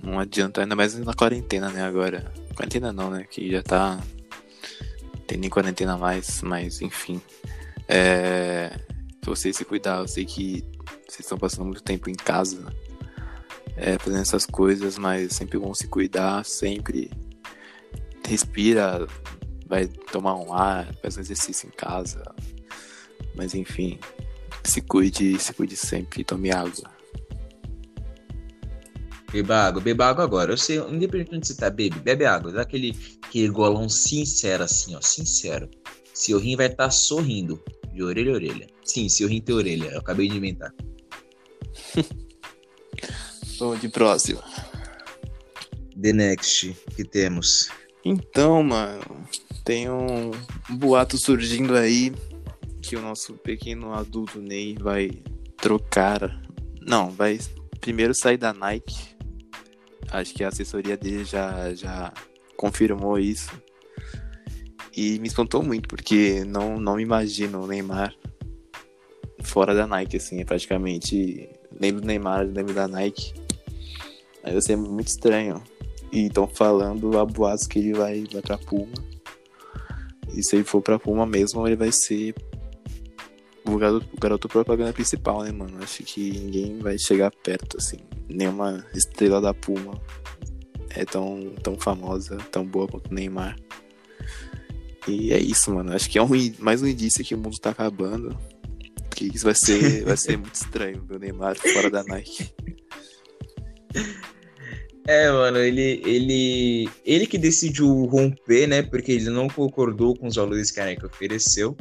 Não 0.03 0.19
adianta, 0.19 0.61
ainda 0.61 0.75
mais 0.75 0.95
na 0.95 1.13
quarentena, 1.13 1.69
né, 1.69 1.83
agora. 1.83 2.31
Quarentena 2.55 2.91
não, 2.91 3.09
né? 3.09 3.25
Que 3.29 3.51
já 3.51 3.63
tá. 3.63 3.99
Tem 5.27 5.37
nem 5.37 5.49
quarentena 5.49 5.97
mais, 5.97 6.41
mas 6.41 6.81
enfim. 6.81 7.21
É. 7.87 8.71
Você 9.23 9.53
se 9.53 9.63
cuidar, 9.63 9.99
eu 9.99 10.07
sei 10.07 10.25
que 10.25 10.65
vocês 11.07 11.19
estão 11.19 11.37
passando 11.37 11.65
muito 11.65 11.83
tempo 11.83 12.09
em 12.09 12.15
casa, 12.15 12.73
é, 13.77 13.97
fazendo 13.99 14.21
essas 14.21 14.45
coisas, 14.45 14.97
mas 14.97 15.25
é 15.25 15.29
sempre 15.29 15.59
bom 15.59 15.73
se 15.75 15.87
cuidar, 15.87 16.43
sempre 16.43 17.11
respira, 18.27 19.07
vai 19.67 19.87
tomar 19.87 20.35
um 20.35 20.53
ar, 20.53 20.91
faz 21.01 21.17
um 21.17 21.19
exercício 21.19 21.67
em 21.67 21.71
casa. 21.71 22.23
Mas 23.35 23.53
enfim, 23.53 23.99
se 24.63 24.81
cuide, 24.81 25.37
se 25.37 25.53
cuide 25.53 25.75
sempre, 25.75 26.23
tome 26.23 26.51
água. 26.51 26.90
Beba 29.31 29.55
água, 29.55 29.81
beba 29.81 30.07
água 30.07 30.23
agora. 30.25 30.51
Eu 30.51 30.57
sei, 30.57 30.77
independente 30.77 31.39
de 31.39 31.47
você 31.47 31.55
tá, 31.55 31.69
bebe, 31.69 31.97
bebe 31.99 32.25
água. 32.25 32.51
Dá 32.51 32.63
aquele, 32.63 32.97
aquele 33.23 33.47
golão 33.47 33.87
sincero, 33.87 34.63
assim, 34.63 34.93
ó, 34.93 35.01
sincero. 35.01 35.69
Seu 36.13 36.37
rim 36.37 36.57
vai 36.57 36.65
estar 36.65 36.85
tá 36.85 36.91
sorrindo, 36.91 37.63
de 37.93 38.03
orelha 38.03 38.31
a 38.31 38.35
orelha. 38.35 38.67
Sim, 38.83 39.07
seu 39.07 39.29
rim 39.29 39.39
tem 39.39 39.55
orelha, 39.55 39.87
eu 39.87 39.99
acabei 39.99 40.27
de 40.27 40.35
inventar. 40.35 40.73
Vamos 43.57 43.79
de 43.79 43.87
próximo. 43.87 44.41
The 45.99 46.11
Next, 46.11 46.75
que 46.95 47.05
temos? 47.05 47.69
Então, 48.03 48.61
mano, 48.63 49.25
tem 49.63 49.89
um, 49.89 50.31
um 50.69 50.75
boato 50.75 51.17
surgindo 51.17 51.77
aí 51.77 52.11
que 52.81 52.95
o 52.95 53.01
nosso 53.01 53.35
pequeno 53.35 53.93
adulto 53.93 54.41
Ney 54.41 54.75
vai 54.77 55.11
trocar. 55.55 56.41
Não, 56.81 57.09
vai 57.11 57.39
primeiro 57.79 58.13
sair 58.13 58.37
da 58.37 58.51
Nike 58.51 59.10
Acho 60.09 60.33
que 60.33 60.43
a 60.43 60.47
assessoria 60.47 60.97
dele 60.97 61.23
já, 61.23 61.73
já 61.73 62.13
confirmou 62.57 63.19
isso. 63.19 63.51
E 64.95 65.19
me 65.19 65.27
espantou 65.27 65.63
muito, 65.63 65.87
porque 65.87 66.43
não, 66.45 66.79
não 66.79 66.95
me 66.95 67.03
imagino 67.03 67.63
o 67.63 67.67
Neymar 67.67 68.13
fora 69.43 69.73
da 69.73 69.87
Nike, 69.87 70.17
assim, 70.17 70.39
é 70.39 70.45
praticamente. 70.45 71.49
Lembro 71.79 72.01
do 72.01 72.07
Neymar, 72.07 72.45
lembro 72.45 72.73
da 72.73 72.87
Nike. 72.87 73.33
Aí 74.43 74.53
vai 74.53 74.61
ser 74.61 74.75
muito 74.75 75.07
estranho. 75.07 75.61
E 76.11 76.27
estão 76.27 76.47
falando 76.47 77.17
a 77.17 77.25
boatos 77.25 77.67
que 77.67 77.79
ele 77.79 77.93
vai, 77.93 78.25
vai 78.31 78.41
pra 78.41 78.57
Puma. 78.57 78.93
E 80.33 80.43
se 80.43 80.55
ele 80.55 80.63
for 80.63 80.81
pra 80.81 80.99
Puma 80.99 81.25
mesmo, 81.25 81.65
ele 81.67 81.75
vai 81.75 81.91
ser 81.91 82.35
o 83.75 83.77
garoto, 83.77 84.07
o 84.11 84.19
garoto 84.19 84.49
propaganda 84.49 84.93
principal, 84.93 85.43
né, 85.43 85.51
mano? 85.51 85.77
Acho 85.81 86.03
que 86.03 86.31
ninguém 86.31 86.79
vai 86.79 86.97
chegar 86.97 87.31
perto, 87.31 87.77
assim. 87.77 87.97
Nenhuma 88.29 88.85
estrela 88.93 89.41
da 89.41 89.53
Puma 89.53 89.99
é 90.89 91.05
tão, 91.05 91.53
tão 91.61 91.79
famosa, 91.79 92.37
tão 92.51 92.65
boa 92.65 92.87
quanto 92.87 93.11
o 93.11 93.13
Neymar. 93.13 93.55
E 95.07 95.33
é 95.33 95.39
isso, 95.39 95.73
mano. 95.73 95.93
Acho 95.93 96.09
que 96.09 96.17
é 96.17 96.23
um, 96.23 96.29
mais 96.59 96.81
um 96.81 96.87
indício 96.87 97.23
que 97.23 97.35
o 97.35 97.37
mundo 97.37 97.57
tá 97.59 97.71
acabando. 97.71 98.37
Que 99.09 99.25
isso 99.25 99.45
vai 99.45 99.55
ser, 99.55 100.03
vai 100.05 100.17
ser 100.17 100.37
muito 100.37 100.55
estranho 100.55 101.03
ver 101.05 101.15
o 101.15 101.19
Neymar 101.19 101.55
fora 101.55 101.89
da 101.89 102.03
Nike. 102.03 102.49
É, 105.07 105.31
mano, 105.31 105.57
ele, 105.57 106.01
ele, 106.05 106.89
ele 107.03 107.25
que 107.25 107.37
decidiu 107.37 107.87
romper, 108.05 108.67
né? 108.67 108.81
Porque 108.83 109.11
ele 109.11 109.29
não 109.29 109.47
concordou 109.47 110.15
com 110.15 110.27
os 110.27 110.35
valores 110.35 110.69
que 110.71 110.79
a 110.79 110.85
Nike 110.85 111.05
ofereceu. 111.05 111.75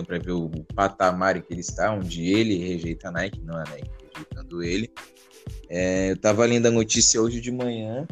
Então, 0.00 0.04
para 0.04 0.18
ver 0.18 0.32
o 0.32 0.48
patamar 0.74 1.40
que 1.42 1.52
ele 1.52 1.60
está, 1.60 1.92
onde 1.92 2.26
ele 2.26 2.56
rejeita 2.56 3.08
a 3.08 3.12
Nike, 3.12 3.40
não 3.42 3.56
a 3.56 3.64
Nike 3.64 3.90
rejeitando 4.12 4.62
ele. 4.62 4.90
É, 5.68 6.12
eu 6.12 6.16
tava 6.16 6.44
lendo 6.46 6.66
a 6.66 6.70
notícia 6.70 7.20
hoje 7.20 7.40
de 7.40 7.50
manhã. 7.50 8.06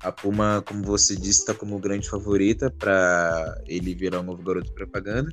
A 0.00 0.12
Puma, 0.12 0.62
como 0.66 0.84
você 0.84 1.16
disse, 1.16 1.40
está 1.40 1.54
como 1.54 1.78
grande 1.78 2.08
favorita 2.08 2.70
para 2.70 3.60
ele 3.66 3.94
virar 3.94 4.20
o 4.20 4.22
novo 4.22 4.42
garoto 4.42 4.68
de 4.68 4.74
propaganda. 4.74 5.32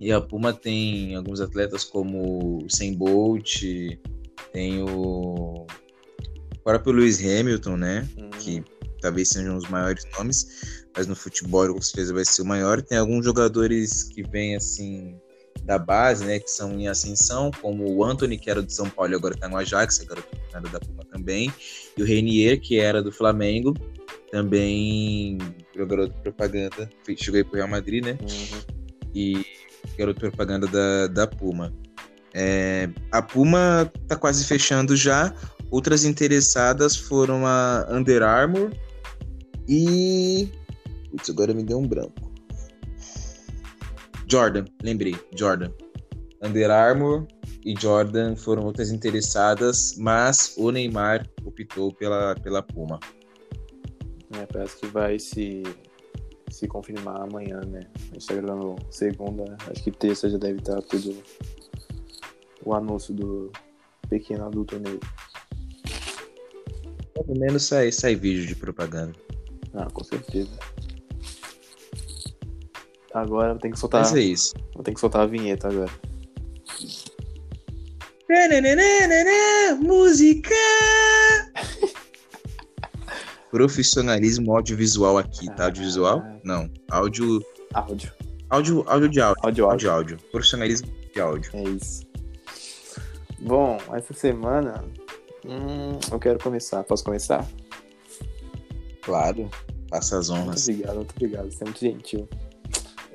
E 0.00 0.12
a 0.12 0.20
Puma 0.20 0.52
tem 0.52 1.16
alguns 1.16 1.40
atletas 1.40 1.82
como 1.82 2.64
o 2.64 2.70
Sem 2.70 2.94
Bolt, 2.94 3.62
tem 4.52 4.82
o 4.82 5.66
próprio 6.62 6.92
Lewis 6.92 7.18
Hamilton, 7.20 7.76
né? 7.76 8.08
Uhum. 8.16 8.30
Que 8.30 8.64
talvez 9.00 9.30
sejam 9.30 9.56
os 9.56 9.68
maiores 9.68 10.04
nomes, 10.16 10.83
mas 10.96 11.06
no 11.06 11.16
futebol 11.16 11.74
com 11.74 11.82
certeza 11.82 12.14
vai 12.14 12.24
ser 12.24 12.42
o 12.42 12.46
maior. 12.46 12.80
Tem 12.82 12.98
alguns 12.98 13.24
jogadores 13.24 14.04
que 14.04 14.22
vêm 14.22 14.56
assim 14.56 15.18
da 15.64 15.78
base, 15.78 16.24
né, 16.24 16.38
que 16.38 16.50
são 16.50 16.78
em 16.78 16.88
ascensão, 16.88 17.50
como 17.62 17.90
o 17.90 18.04
Anthony, 18.04 18.36
que 18.36 18.50
era 18.50 18.60
do 18.60 18.70
São 18.70 18.88
Paulo 18.88 19.12
e 19.12 19.14
agora 19.14 19.34
está 19.34 19.48
no 19.48 19.56
Ajax, 19.56 20.00
agora 20.00 20.22
está 20.46 20.60
da 20.60 20.80
Puma 20.80 21.04
também, 21.10 21.52
e 21.96 22.02
o 22.02 22.04
Renier, 22.06 22.60
que 22.60 22.78
era 22.78 23.02
do 23.02 23.10
Flamengo, 23.10 23.74
também 24.30 25.38
garoto 25.74 26.12
de 26.12 26.20
propaganda, 26.20 26.90
chegou 27.16 27.38
aí 27.38 27.44
pro 27.44 27.56
Real 27.56 27.68
Madrid, 27.68 28.04
né, 28.04 28.18
uhum. 28.20 28.60
e 29.14 29.46
garoto 29.96 30.20
de 30.20 30.28
propaganda 30.28 30.66
da, 30.66 31.06
da 31.06 31.26
Puma. 31.26 31.72
É, 32.34 32.90
a 33.10 33.22
Puma 33.22 33.90
está 34.02 34.16
quase 34.16 34.44
fechando 34.44 34.94
já, 34.94 35.34
outras 35.70 36.04
interessadas 36.04 36.94
foram 36.94 37.46
a 37.46 37.86
Under 37.90 38.22
Armour 38.22 38.70
e... 39.66 40.50
Putz, 41.14 41.30
agora 41.30 41.54
me 41.54 41.62
deu 41.62 41.78
um 41.78 41.86
branco. 41.86 42.32
Jordan, 44.28 44.64
lembrei, 44.82 45.14
Jordan. 45.36 45.70
Under 46.42 46.68
Armour 46.68 47.28
e 47.64 47.72
Jordan 47.80 48.34
foram 48.34 48.64
outras 48.64 48.90
interessadas, 48.90 49.94
mas 49.96 50.56
o 50.58 50.72
Neymar 50.72 51.24
optou 51.44 51.94
pela, 51.94 52.34
pela 52.34 52.62
Puma. 52.62 52.98
É, 54.36 54.44
parece 54.44 54.76
que 54.80 54.86
vai 54.88 55.20
se, 55.20 55.62
se 56.50 56.66
confirmar 56.66 57.22
amanhã, 57.22 57.60
né? 57.60 57.88
A 58.10 58.14
gente 58.14 58.26
tá 58.26 58.34
gravando 58.34 58.74
segunda, 58.90 59.56
acho 59.70 59.84
que 59.84 59.92
terça 59.92 60.28
já 60.28 60.36
deve 60.36 60.58
estar 60.58 60.82
tudo 60.82 61.16
o 62.64 62.74
anúncio 62.74 63.14
do 63.14 63.52
pequeno 64.08 64.46
adulto 64.46 64.80
nele. 64.80 64.98
Pelo 67.14 67.38
menos 67.38 67.62
sai, 67.62 67.92
sai 67.92 68.16
vídeo 68.16 68.46
de 68.48 68.56
propaganda. 68.56 69.14
Ah, 69.74 69.86
com 69.92 70.02
certeza. 70.02 70.73
Agora 73.14 73.56
ter 73.56 73.70
que 73.70 73.78
soltar. 73.78 74.00
Mas 74.00 74.12
é 74.12 74.20
isso. 74.20 74.52
Vou 74.74 74.82
ter 74.82 74.92
que 74.92 74.98
soltar 74.98 75.22
a 75.22 75.26
vinheta 75.26 75.68
agora. 75.68 75.90
Música! 79.80 80.50
Profissionalismo 83.52 84.56
audiovisual 84.56 85.16
aqui, 85.16 85.46
tá? 85.54 85.66
Audiovisual? 85.66 86.18
Ah. 86.24 86.36
Não. 86.42 86.68
Áudio. 86.90 87.40
Áudio. 87.72 88.12
Áudio, 88.50 88.84
áudio 88.88 89.08
de 89.08 89.20
áudio. 89.20 89.44
Áudio, 89.44 89.70
áudio. 89.70 89.90
áudio. 89.92 90.18
Profissionalismo 90.32 90.88
de 91.14 91.20
áudio. 91.20 91.50
É 91.54 91.62
isso. 91.62 92.04
Bom, 93.38 93.78
essa 93.92 94.12
semana. 94.12 94.84
Hum, 95.46 96.00
eu 96.10 96.18
quero 96.18 96.40
começar. 96.40 96.82
Posso 96.82 97.04
começar? 97.04 97.46
Claro. 99.02 99.48
Faça 99.88 100.18
as 100.18 100.30
honras. 100.30 100.66
Muito 100.66 100.70
obrigado, 100.70 100.96
muito 100.96 101.12
obrigado. 101.12 101.52
Você 101.52 101.62
é 101.62 101.66
muito 101.66 101.80
gentil. 101.80 102.28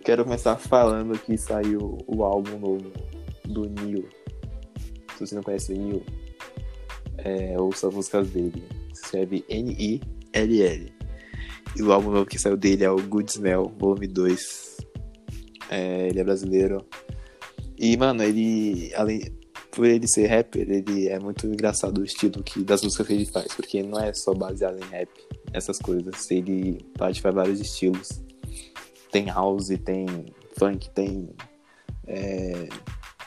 Quero 0.10 0.24
começar 0.24 0.56
falando 0.56 1.15
que 1.19 1.38
saiu 1.38 2.00
o 2.08 2.24
álbum 2.24 2.58
novo 2.58 2.91
do 3.45 3.69
Neil. 3.69 4.10
Se 5.13 5.19
você 5.19 5.36
não 5.36 5.43
conhece 5.43 5.72
o 5.72 5.78
Neil, 5.78 6.04
é, 7.19 7.56
ouça 7.62 7.88
as 7.89 7.93
músicas 7.93 8.28
dele. 8.30 8.63
Se 8.91 9.04
escreve 9.04 9.45
N-I-L-L. 9.48 10.93
E 11.76 11.84
o 11.84 11.93
álbum 11.93 12.10
novo 12.10 12.26
que 12.26 12.39
saiu 12.39 12.58
dele 12.58 12.84
é 12.84 12.89
o 12.89 13.00
Good 13.00 13.34
Smell, 13.34 13.72
volume 13.78 14.08
2. 14.08 14.78
É, 15.69 16.08
ele 16.08 16.19
é 16.19 16.24
brasileiro. 16.24 16.84
E, 17.78 17.95
mano, 17.95 18.24
ele, 18.24 18.91
além, 18.95 19.22
por 19.69 19.86
ele 19.86 20.08
ser 20.08 20.26
rapper, 20.26 20.67
ele 20.72 21.08
é 21.08 21.19
muito 21.19 21.45
engraçado 21.45 22.00
o 22.00 22.04
estilo 22.04 22.41
que, 22.41 22.63
das 22.63 22.82
músicas 22.82 23.06
que 23.06 23.13
ele 23.13 23.26
faz, 23.28 23.54
porque 23.54 23.84
não 23.84 24.00
é 24.00 24.12
só 24.15 24.34
baseado 24.34 24.80
em 24.84 24.89
rap, 24.89 25.10
essas 25.54 25.78
coisas. 25.78 26.32
Ele 26.32 26.84
parte 26.98 27.22
para 27.22 27.30
vários 27.30 27.62
estilos 27.62 28.28
tem 29.12 29.26
house, 29.28 29.69
tem 29.84 30.08
funk, 30.58 30.89
tem 30.91 31.30
é, 32.08 32.69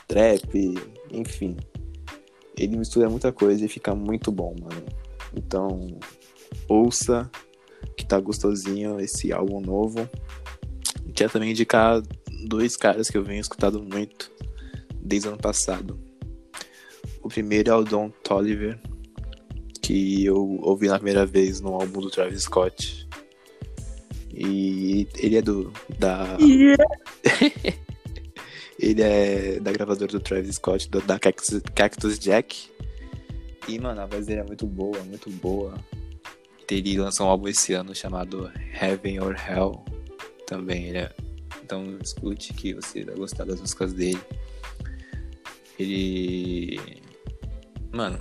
trap, 0.07 0.75
enfim. 1.11 1.57
Ele 2.57 2.77
mistura 2.77 3.09
muita 3.09 3.31
coisa 3.31 3.65
e 3.65 3.69
fica 3.69 3.95
muito 3.95 4.31
bom, 4.31 4.55
mano. 4.61 4.85
Então, 5.35 5.97
ouça 6.67 7.29
que 7.97 8.05
tá 8.05 8.19
gostosinho 8.19 8.99
esse 8.99 9.31
álbum 9.31 9.59
novo. 9.59 10.07
Quero 11.15 11.31
também 11.31 11.51
indicar 11.51 12.01
dois 12.47 12.75
caras 12.77 13.09
que 13.09 13.17
eu 13.17 13.23
venho 13.23 13.41
escutando 13.41 13.81
muito 13.81 14.31
desde 14.95 15.27
o 15.27 15.31
ano 15.31 15.41
passado. 15.41 15.99
O 17.21 17.27
primeiro 17.27 17.71
é 17.71 17.75
o 17.75 17.83
Don 17.83 18.09
Toliver, 18.09 18.79
que 19.81 20.25
eu 20.25 20.59
ouvi 20.61 20.87
na 20.87 20.95
primeira 20.95 21.25
vez 21.25 21.59
no 21.59 21.73
álbum 21.73 22.01
do 22.01 22.09
Travis 22.09 22.43
Scott. 22.43 23.02
E 24.33 25.07
ele 25.17 25.37
é 25.37 25.41
do. 25.41 25.71
Da. 25.99 26.37
Yeah. 26.39 26.83
ele 28.79 29.01
é 29.01 29.59
da 29.59 29.71
gravadora 29.71 30.11
do 30.11 30.19
Travis 30.19 30.55
Scott, 30.55 30.89
do, 30.89 31.01
da 31.01 31.19
Cactus, 31.19 31.61
Cactus 31.75 32.17
Jack. 32.17 32.71
E, 33.67 33.79
mano, 33.79 34.01
a 34.01 34.05
voz 34.05 34.25
dele 34.25 34.41
é 34.41 34.43
muito 34.43 34.65
boa, 34.65 34.99
muito 35.03 35.29
boa. 35.29 35.75
Ele 36.69 36.97
lançou 36.97 37.27
um 37.27 37.29
álbum 37.29 37.47
esse 37.47 37.73
ano 37.73 37.93
chamado 37.93 38.51
Heaven 38.81 39.19
or 39.19 39.35
Hell. 39.35 39.83
Também, 40.47 40.87
ele 40.87 40.97
é... 40.97 41.13
Então 41.63 41.97
escute 42.01 42.53
que 42.53 42.73
você 42.73 43.03
vai 43.03 43.15
gostar 43.15 43.45
das 43.45 43.61
músicas 43.61 43.93
dele. 43.93 44.19
Ele. 45.79 46.79
Mano, 47.91 48.19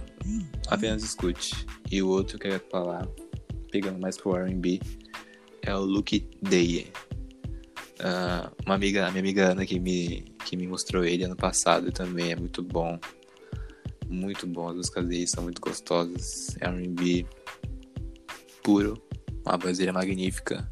apenas 0.68 1.02
escute. 1.02 1.66
E 1.90 2.02
o 2.02 2.08
outro 2.08 2.38
que 2.38 2.46
eu 2.46 2.52
ia 2.52 2.62
falar, 2.70 3.08
pegando 3.70 3.98
mais 3.98 4.16
pro 4.16 4.36
RB, 4.36 4.80
é 5.62 5.74
o 5.74 5.80
Luke 5.80 6.28
Day. 6.42 6.92
Uh, 8.00 8.50
uma 8.66 8.74
amiga, 8.74 9.06
a 9.06 9.10
minha 9.10 9.20
amiga 9.20 9.52
Ana 9.52 9.64
que 9.64 9.78
me, 9.78 10.22
que 10.44 10.56
me 10.56 10.66
mostrou 10.66 11.04
ele 11.04 11.24
ano 11.24 11.36
passado 11.36 11.92
também 11.92 12.32
é 12.32 12.36
muito 12.36 12.62
bom. 12.62 12.98
Muito 14.08 14.46
bom, 14.46 14.68
as 14.68 14.76
músicas 14.76 15.06
dele 15.06 15.26
são 15.26 15.44
muito 15.44 15.60
gostosas. 15.60 16.56
É 16.60 16.66
R&B 16.66 17.26
puro, 18.62 19.00
a 19.44 19.56
voz 19.56 19.78
dele 19.78 19.90
é 19.90 19.92
magnífica. 19.92 20.70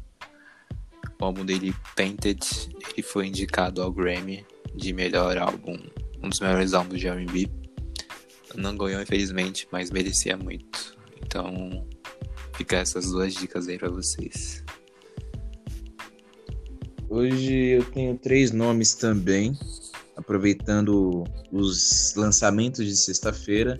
O 1.19 1.25
álbum 1.25 1.45
dele, 1.45 1.73
Painted, 1.95 2.39
ele 2.91 3.03
foi 3.03 3.27
indicado 3.27 3.81
ao 3.81 3.91
Grammy 3.91 4.45
de 4.75 4.93
melhor 4.93 5.37
álbum, 5.37 5.77
um 6.21 6.29
dos 6.29 6.39
melhores 6.39 6.73
álbuns 6.73 6.99
de 6.99 7.07
R&B. 7.07 7.49
Não 8.55 8.75
ganhou, 8.75 9.01
infelizmente, 9.01 9.67
mas 9.71 9.91
merecia 9.91 10.35
muito. 10.35 10.97
Então, 11.23 11.87
fica 12.53 12.77
essas 12.77 13.11
duas 13.11 13.33
dicas 13.33 13.67
aí 13.67 13.77
pra 13.77 13.89
vocês. 13.89 14.63
Hoje 17.13 17.53
eu 17.53 17.83
tenho 17.91 18.17
três 18.17 18.53
nomes 18.53 18.93
também, 18.93 19.51
aproveitando 20.15 21.25
os 21.51 22.13
lançamentos 22.15 22.85
de 22.85 22.95
sexta-feira. 22.95 23.77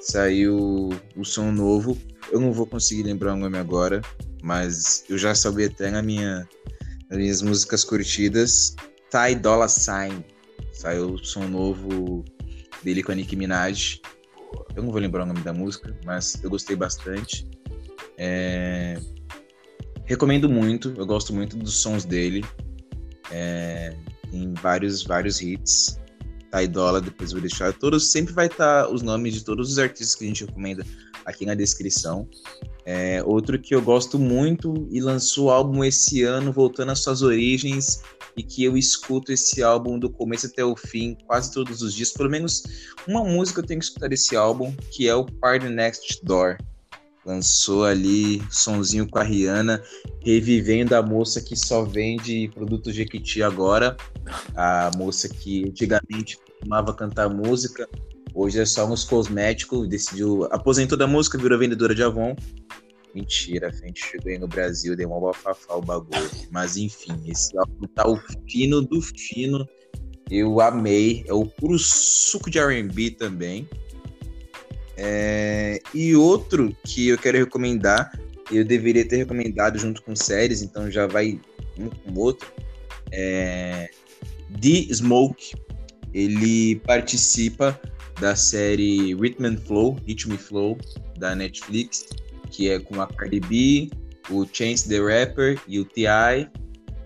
Saiu 0.00 0.90
o 1.14 1.24
som 1.24 1.52
novo. 1.52 1.96
Eu 2.32 2.40
não 2.40 2.52
vou 2.52 2.66
conseguir 2.66 3.04
lembrar 3.04 3.34
o 3.34 3.36
nome 3.36 3.56
agora, 3.56 4.02
mas 4.42 5.04
eu 5.08 5.16
já 5.16 5.32
salvei 5.32 5.66
até 5.66 5.92
na 5.92 6.02
minha, 6.02 6.44
nas 7.08 7.18
minhas 7.20 7.40
músicas 7.40 7.84
curtidas. 7.84 8.74
Ty 9.08 9.36
Dolla 9.36 9.68
Sign. 9.68 10.24
Saiu 10.72 11.12
o 11.12 11.24
som 11.24 11.46
novo 11.46 12.24
dele 12.82 13.04
com 13.04 13.12
a 13.12 13.14
Nicki 13.14 13.36
Minaj. 13.36 14.00
Eu 14.74 14.82
não 14.82 14.90
vou 14.90 15.00
lembrar 15.00 15.22
o 15.22 15.26
nome 15.26 15.42
da 15.42 15.52
música, 15.52 15.96
mas 16.04 16.42
eu 16.42 16.50
gostei 16.50 16.74
bastante. 16.74 17.48
É... 18.18 18.98
Recomendo 20.04 20.48
muito, 20.48 20.92
eu 20.96 21.06
gosto 21.06 21.32
muito 21.32 21.56
dos 21.56 21.80
sons 21.80 22.04
dele. 22.04 22.44
É, 23.32 23.96
tem 24.30 24.52
vários, 24.54 25.02
vários 25.02 25.40
hits. 25.40 25.98
Ty 26.52 26.68
Dolla, 26.68 27.00
depois 27.00 27.30
eu 27.30 27.40
vou 27.40 27.48
deixar. 27.48 27.72
Todos, 27.72 28.12
sempre 28.12 28.34
vai 28.34 28.46
estar 28.46 28.84
tá 28.84 28.90
os 28.90 29.02
nomes 29.02 29.34
de 29.34 29.44
todos 29.44 29.70
os 29.70 29.78
artistas 29.78 30.14
que 30.14 30.24
a 30.24 30.28
gente 30.28 30.44
recomenda 30.44 30.84
aqui 31.24 31.46
na 31.46 31.54
descrição. 31.54 32.28
É, 32.84 33.22
outro 33.24 33.58
que 33.58 33.74
eu 33.74 33.80
gosto 33.80 34.18
muito 34.18 34.86
e 34.90 35.00
lançou 35.00 35.50
álbum 35.50 35.82
esse 35.82 36.22
ano, 36.22 36.52
voltando 36.52 36.92
às 36.92 37.00
suas 37.00 37.22
origens, 37.22 38.02
e 38.36 38.42
que 38.42 38.64
eu 38.64 38.76
escuto 38.76 39.32
esse 39.32 39.62
álbum 39.62 39.98
do 39.98 40.10
começo 40.10 40.46
até 40.46 40.64
o 40.64 40.76
fim, 40.76 41.16
quase 41.26 41.52
todos 41.52 41.82
os 41.82 41.94
dias. 41.94 42.12
Pelo 42.12 42.30
menos 42.30 42.62
uma 43.06 43.24
música 43.24 43.60
eu 43.60 43.66
tenho 43.66 43.80
que 43.80 43.86
escutar 43.86 44.08
desse 44.08 44.36
álbum, 44.36 44.74
que 44.90 45.08
é 45.08 45.14
o 45.14 45.24
Party 45.24 45.68
Next 45.68 46.20
Door. 46.24 46.58
Lançou 47.24 47.84
ali 47.84 48.42
sonzinho 48.50 49.08
com 49.08 49.18
a 49.18 49.22
Rihanna, 49.22 49.82
revivendo 50.24 50.94
a 50.96 51.02
moça 51.02 51.40
que 51.40 51.56
só 51.56 51.84
vende 51.84 52.50
produtos 52.52 52.94
Jequiti 52.94 53.42
agora. 53.42 53.96
A 54.56 54.90
moça 54.96 55.28
que 55.28 55.64
antigamente 55.68 56.36
costumava 56.38 56.92
cantar 56.92 57.28
música, 57.28 57.88
hoje 58.34 58.60
é 58.60 58.64
só 58.64 58.86
uns 58.86 59.04
cosméticos, 59.04 59.88
decidiu, 59.88 60.44
aposentou 60.50 60.98
da 60.98 61.06
música, 61.06 61.38
virou 61.38 61.58
vendedora 61.58 61.94
de 61.94 62.02
Avon. 62.02 62.34
Mentira, 63.14 63.68
a 63.68 63.70
gente 63.70 64.04
chegou 64.04 64.32
aí 64.32 64.38
no 64.38 64.48
Brasil, 64.48 64.96
deu 64.96 65.08
uma 65.08 65.20
bafafá 65.20 65.76
o 65.76 65.82
bagulho. 65.82 66.30
Mas 66.50 66.76
enfim, 66.76 67.20
esse 67.26 67.56
álbum 67.58 67.86
tá 67.94 68.08
o 68.08 68.16
fino 68.48 68.80
do 68.80 69.00
fino. 69.02 69.68
Eu 70.30 70.60
amei. 70.60 71.22
É 71.28 71.32
o 71.34 71.44
puro 71.44 71.78
suco 71.78 72.50
de 72.50 72.58
RB 72.58 73.10
também. 73.10 73.68
É... 74.96 75.80
E 75.94 76.14
outro 76.14 76.74
que 76.84 77.08
eu 77.08 77.18
quero 77.18 77.38
recomendar, 77.38 78.12
eu 78.50 78.64
deveria 78.64 79.06
ter 79.06 79.16
recomendado 79.16 79.78
junto 79.78 80.02
com 80.02 80.14
séries, 80.14 80.62
então 80.62 80.90
já 80.90 81.06
vai 81.06 81.40
um 81.78 81.88
com 81.88 82.10
o 82.12 82.18
outro. 82.20 82.52
É... 83.10 83.90
The 84.60 84.94
Smoke. 84.94 85.54
Ele 86.12 86.76
participa 86.80 87.80
da 88.20 88.36
série 88.36 89.14
Rhythm 89.14 89.46
and 89.46 89.56
Flow, 89.56 89.98
Rhythm 90.06 90.36
Flow, 90.36 90.78
da 91.18 91.34
Netflix, 91.34 92.06
que 92.50 92.68
é 92.68 92.78
com 92.78 93.00
a 93.00 93.06
Cardi 93.06 93.40
B, 93.40 93.90
o 94.30 94.46
Chance 94.52 94.88
the 94.88 94.98
Rapper 94.98 95.58
e 95.66 95.80
o 95.80 95.84
T.I. 95.84 96.48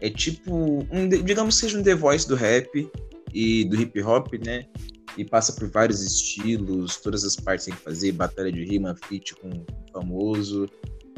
É 0.00 0.10
tipo, 0.10 0.86
um, 0.90 1.08
digamos 1.08 1.54
que 1.54 1.60
seja 1.62 1.78
um 1.78 1.82
The 1.82 1.94
Voice 1.94 2.28
do 2.28 2.34
rap 2.34 2.90
e 3.32 3.64
do 3.64 3.80
hip 3.80 4.02
hop, 4.02 4.34
né? 4.44 4.66
E 5.16 5.24
passa 5.24 5.52
por 5.52 5.68
vários 5.68 6.02
estilos, 6.02 6.96
todas 6.96 7.24
as 7.24 7.36
partes 7.36 7.66
tem 7.66 7.74
que 7.74 7.80
fazer, 7.80 8.12
batalha 8.12 8.52
de 8.52 8.64
rima, 8.64 8.94
feat 9.08 9.34
com 9.36 9.64
famoso. 9.92 10.68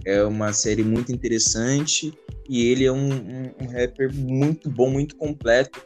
É 0.04 0.22
uma 0.22 0.52
série 0.52 0.84
muito 0.84 1.12
interessante 1.12 2.12
e 2.48 2.64
ele 2.66 2.84
é 2.84 2.92
um, 2.92 3.12
um, 3.12 3.54
um 3.60 3.66
rapper 3.66 4.14
muito 4.14 4.70
bom, 4.70 4.90
muito 4.90 5.16
completo 5.16 5.80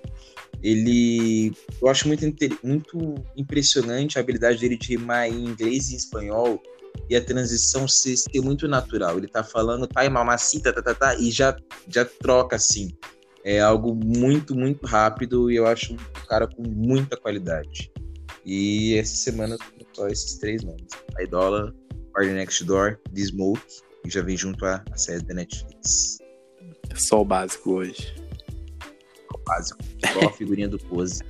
ele 0.63 1.53
eu 1.81 1.89
acho 1.89 2.07
muito, 2.07 2.25
muito 2.63 3.15
impressionante 3.37 4.17
a 4.17 4.21
habilidade 4.21 4.61
dele 4.61 4.77
de 4.77 4.89
rimar 4.91 5.29
em 5.29 5.45
inglês 5.45 5.91
e 5.91 5.97
espanhol 5.97 6.63
e 7.11 7.17
a 7.17 7.25
transição 7.25 7.89
ser, 7.89 8.17
ser 8.17 8.41
muito 8.41 8.69
natural. 8.69 9.19
Ele 9.19 9.27
tá 9.27 9.43
falando, 9.43 9.87
tá, 9.89 10.09
mamacita, 10.09 10.73
tá, 10.73 10.81
tá, 10.81 10.95
tá, 10.95 11.15
e 11.17 11.31
já, 11.31 11.57
já 11.89 12.05
troca 12.05 12.57
assim. 12.57 12.93
É 13.45 13.61
algo 13.61 13.95
muito, 13.95 14.55
muito 14.55 14.87
rápido 14.87 15.51
e 15.51 15.57
eu 15.57 15.67
acho 15.67 15.95
um 15.95 16.27
cara 16.29 16.47
com 16.47 16.63
muita 16.63 17.17
qualidade. 17.17 17.93
E 18.45 18.95
essa 18.97 19.17
semana 19.17 19.57
só 19.93 20.09
esses 20.09 20.39
três 20.39 20.63
nomes: 20.63 20.89
a 21.17 21.23
Idola, 21.23 21.75
Party 22.13 22.31
Next 22.31 22.65
Door, 22.65 22.99
The 23.15 23.23
Smoke, 23.23 23.63
e 24.05 24.11
já 24.11 24.23
vem 24.23 24.37
junto 24.37 24.65
a, 24.65 24.85
a 24.91 24.97
série 24.97 25.23
da 25.25 25.35
Netflix. 25.35 26.19
Só 26.95 27.21
o 27.21 27.25
básico 27.25 27.73
hoje 27.73 28.23
básico. 29.45 29.79
Só 30.13 30.29
a 30.29 30.33
figurinha 30.33 30.69
do 30.69 30.79
pose. 30.79 31.23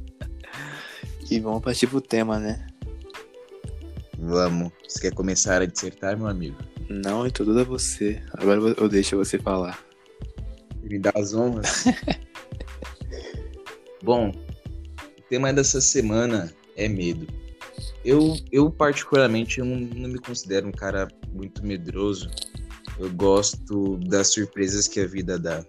e 1.30 1.40
vamos 1.40 1.62
partir 1.62 1.86
pro 1.86 2.00
tema, 2.00 2.38
né? 2.38 2.66
Vamos. 4.18 4.72
Você 4.86 5.00
quer 5.00 5.14
começar 5.14 5.62
a 5.62 5.66
dissertar, 5.66 6.16
meu 6.16 6.26
amigo? 6.26 6.56
Não, 6.88 7.24
é 7.24 7.30
tudo 7.30 7.54
da 7.54 7.64
você. 7.64 8.22
Agora 8.34 8.60
eu 8.76 8.88
deixo 8.88 9.16
você 9.16 9.38
falar. 9.38 9.78
Me 10.90 10.98
dá 10.98 11.12
as 11.14 11.32
honras. 11.32 11.84
Bom, 14.02 14.30
o 14.30 15.22
tema 15.30 15.52
dessa 15.52 15.80
semana 15.80 16.52
é 16.76 16.88
medo. 16.88 17.26
Eu, 18.04 18.36
eu 18.50 18.70
particularmente, 18.70 19.60
eu 19.60 19.64
não, 19.64 20.08
me 20.08 20.18
considero 20.18 20.66
um 20.66 20.72
cara 20.72 21.08
muito 21.32 21.64
medroso. 21.64 22.28
Eu 22.98 23.10
gosto 23.12 23.96
das 24.08 24.28
surpresas 24.28 24.86
que 24.86 25.00
a 25.00 25.06
vida 25.06 25.38
dá 25.38 25.64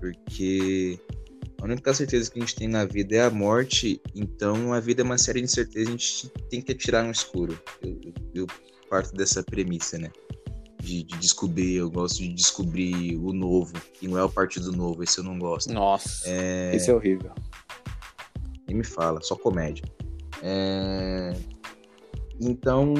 porque 0.00 0.98
a 1.60 1.64
única 1.64 1.92
certeza 1.92 2.30
que 2.30 2.38
a 2.38 2.42
gente 2.42 2.54
tem 2.54 2.68
na 2.68 2.84
vida 2.84 3.16
é 3.16 3.22
a 3.22 3.30
morte, 3.30 4.00
então 4.14 4.72
a 4.72 4.80
vida 4.80 5.02
é 5.02 5.04
uma 5.04 5.18
série 5.18 5.40
de 5.40 5.46
incertezas, 5.46 5.88
a 5.88 5.90
gente 5.90 6.28
tem 6.48 6.62
que 6.62 6.72
atirar 6.72 7.04
no 7.04 7.10
escuro. 7.10 7.60
Eu, 7.82 8.00
eu, 8.04 8.14
eu 8.34 8.46
parto 8.88 9.14
dessa 9.14 9.42
premissa, 9.42 9.98
né? 9.98 10.10
De, 10.88 11.02
de, 11.02 11.18
descobrir, 11.18 11.74
eu 11.74 11.90
gosto 11.90 12.16
de 12.16 12.32
descobrir 12.32 13.14
o 13.18 13.30
novo, 13.30 13.74
e 14.00 14.08
não 14.08 14.16
é 14.16 14.24
o 14.24 14.30
Partido 14.30 14.72
Novo, 14.72 15.02
esse 15.02 15.18
eu 15.18 15.24
não 15.24 15.38
gosto. 15.38 15.70
Nossa, 15.70 16.22
é... 16.24 16.74
esse 16.74 16.90
é 16.90 16.94
horrível. 16.94 17.30
Nem 18.66 18.78
me 18.78 18.84
fala, 18.84 19.20
só 19.20 19.36
comédia. 19.36 19.84
É... 20.42 21.34
Então, 22.40 22.94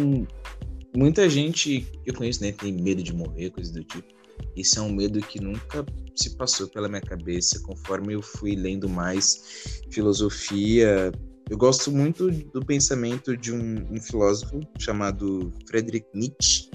muita 0.94 1.30
gente 1.30 1.80
que 1.80 2.10
eu 2.10 2.14
conheço, 2.14 2.42
né, 2.42 2.52
tem 2.52 2.74
medo 2.74 3.02
de 3.02 3.14
morrer, 3.14 3.48
coisa 3.48 3.72
do 3.72 3.82
tipo. 3.82 4.06
Isso 4.54 4.78
é 4.78 4.82
um 4.82 4.92
medo 4.92 5.18
que 5.20 5.40
nunca 5.40 5.86
se 6.14 6.36
passou 6.36 6.68
pela 6.68 6.90
minha 6.90 7.00
cabeça 7.00 7.58
conforme 7.62 8.12
eu 8.12 8.20
fui 8.20 8.54
lendo 8.54 8.86
mais 8.86 9.80
filosofia. 9.90 11.10
Eu 11.50 11.56
gosto 11.56 11.90
muito 11.90 12.30
do 12.30 12.64
pensamento 12.64 13.36
de 13.36 13.52
um, 13.52 13.86
um 13.90 14.00
filósofo 14.00 14.60
chamado 14.78 15.52
Friedrich 15.66 16.06
Nietzsche, 16.14 16.70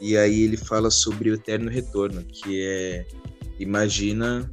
e 0.00 0.16
aí 0.16 0.42
ele 0.42 0.56
fala 0.56 0.90
sobre 0.90 1.30
o 1.30 1.34
eterno 1.34 1.68
retorno, 1.68 2.24
que 2.24 2.62
é 2.62 3.06
imagina 3.58 4.50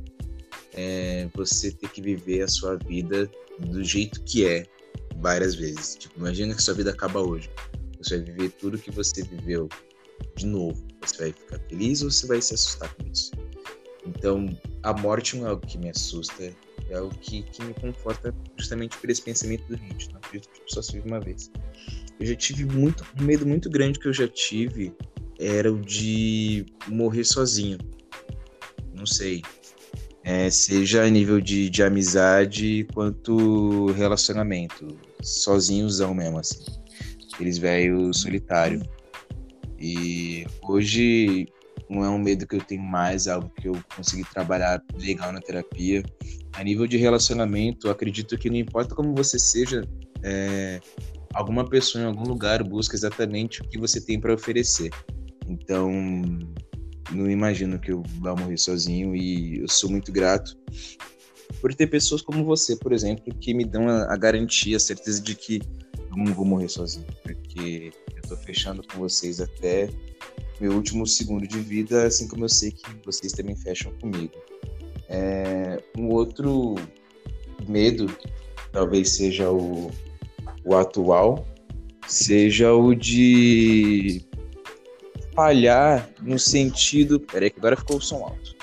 é, 0.74 1.30
você 1.36 1.72
ter 1.72 1.90
que 1.90 2.02
viver 2.02 2.42
a 2.42 2.48
sua 2.48 2.78
vida 2.78 3.30
do 3.60 3.84
jeito 3.84 4.24
que 4.24 4.46
é 4.46 4.66
várias 5.18 5.56
vezes. 5.56 5.96
Tipo, 5.96 6.20
imagina 6.20 6.56
que 6.56 6.64
sua 6.64 6.74
vida 6.74 6.92
acaba 6.92 7.20
hoje. 7.20 7.50
Você 8.02 8.18
vai 8.18 8.26
viver 8.26 8.50
tudo 8.52 8.78
que 8.78 8.92
você 8.92 9.24
viveu 9.24 9.68
de 10.36 10.46
novo. 10.46 10.82
Você 11.06 11.18
vai 11.18 11.32
ficar 11.34 11.60
feliz 11.68 12.02
ou 12.02 12.10
você 12.10 12.28
vai 12.28 12.42
se 12.42 12.54
assustar 12.54 12.94
com 12.96 13.08
isso? 13.12 13.32
Então, 14.06 14.48
a 14.84 14.94
morte 14.94 15.38
não 15.38 15.48
é 15.48 15.50
algo 15.50 15.66
que 15.66 15.78
me 15.78 15.90
assusta, 15.90 16.52
é 16.90 16.98
algo 16.98 17.14
que, 17.20 17.44
que 17.44 17.64
me 17.64 17.74
conforta 17.74 18.34
justamente 18.58 18.98
por 18.98 19.10
esse 19.10 19.22
pensamento 19.22 19.64
do 19.68 19.78
Nietzsche. 19.78 20.12
Não 20.12 20.18
acredito 20.18 20.50
que 20.50 20.74
só 20.74 20.82
se 20.82 20.94
vive 20.94 21.08
uma 21.08 21.20
vez. 21.20 21.52
Eu 22.20 22.26
já 22.26 22.36
tive 22.36 22.66
muito, 22.66 23.06
um 23.20 23.24
medo 23.24 23.46
muito 23.46 23.70
grande 23.70 24.00
que 24.00 24.08
eu 24.08 24.14
já 24.14 24.28
tive 24.28 24.94
era 25.40 25.72
o 25.72 25.80
de 25.80 26.66
morrer 26.88 27.24
sozinho. 27.24 27.78
Não 28.94 29.06
sei. 29.06 29.42
É, 30.24 30.50
seja 30.50 31.04
a 31.04 31.10
nível 31.10 31.40
de, 31.40 31.70
de 31.70 31.82
amizade 31.82 32.86
quanto 32.94 33.88
relacionamento. 33.94 34.98
Sozinhozão 35.22 36.14
mesmo, 36.14 36.40
assim. 36.40 36.66
Aqueles 37.34 37.58
velhos 37.58 38.22
solitário. 38.22 38.82
E 39.80 40.46
hoje 40.64 41.48
não 41.90 42.04
é 42.04 42.10
um 42.10 42.20
medo 42.20 42.46
que 42.46 42.58
eu 42.58 42.62
tenho 42.62 42.84
mais, 42.84 43.28
é 43.28 43.32
algo 43.32 43.50
que 43.50 43.68
eu 43.68 43.82
consegui 43.96 44.24
trabalhar 44.30 44.84
legal 44.94 45.32
na 45.32 45.40
terapia. 45.40 46.04
A 46.54 46.64
nível 46.64 46.88
de 46.88 46.98
relacionamento, 46.98 47.90
acredito 47.90 48.38
que 48.38 48.50
não 48.50 48.58
importa 48.58 48.96
como 48.96 49.16
você 49.16 49.38
seja, 49.40 49.82
é, 50.24 50.80
alguma 51.34 51.68
pessoa 51.68 52.04
em 52.04 52.08
algum 52.08 52.24
lugar 52.24 52.64
busca 52.64 52.96
exatamente 52.96 53.62
o 53.62 53.68
que 53.68 53.78
você 53.78 54.02
tem 54.02 54.20
para 54.20 54.34
oferecer. 54.34 54.90
Então, 55.48 55.90
não 57.12 57.30
imagino 57.30 57.80
que 57.80 57.92
eu 57.92 58.04
vá 58.20 58.36
morrer 58.36 58.58
sozinho 58.58 59.16
e 59.16 59.60
eu 59.60 59.68
sou 59.68 59.90
muito 59.90 60.12
grato 60.12 60.58
por 61.62 61.74
ter 61.74 61.88
pessoas 61.88 62.22
como 62.22 62.44
você, 62.44 62.76
por 62.76 62.94
exemplo, 62.94 63.34
que 63.36 63.54
me 63.54 63.66
dão 63.66 63.88
a, 63.88 64.14
a 64.14 64.18
garantia, 64.18 64.78
a 64.78 64.80
certeza 64.80 65.22
de 65.22 65.36
que 65.36 65.62
eu 65.96 66.18
não 66.18 66.34
vou 66.34 66.46
morrer 66.46 66.70
sozinho, 66.70 67.08
porque 67.24 67.92
eu 68.16 68.22
tô 68.28 68.38
fechando 68.38 68.82
com 68.88 69.00
vocês 69.00 69.40
até 69.40 69.90
meu 70.60 70.74
último 70.74 71.06
segundo 71.08 71.48
de 71.48 71.60
vida, 71.60 72.06
assim 72.06 72.28
como 72.28 72.46
eu 72.46 72.50
sei 72.50 72.72
que 72.72 72.84
vocês 73.06 73.32
também 73.32 73.56
fecham 73.56 73.94
comigo. 74.00 74.34
É, 75.10 75.82
um 75.98 76.10
outro 76.10 76.76
medo, 77.68 78.06
talvez 78.72 79.16
seja 79.16 79.52
o, 79.52 79.92
o 80.64 80.76
atual, 80.76 81.46
seja 82.08 82.74
o 82.74 82.94
de 82.94 84.24
falhar 85.36 86.10
no 86.22 86.38
sentido. 86.38 87.20
Peraí, 87.20 87.50
que 87.50 87.60
agora 87.60 87.78
ficou 87.78 87.98
o 87.98 88.02
som 88.02 88.24
alto. 88.24 88.56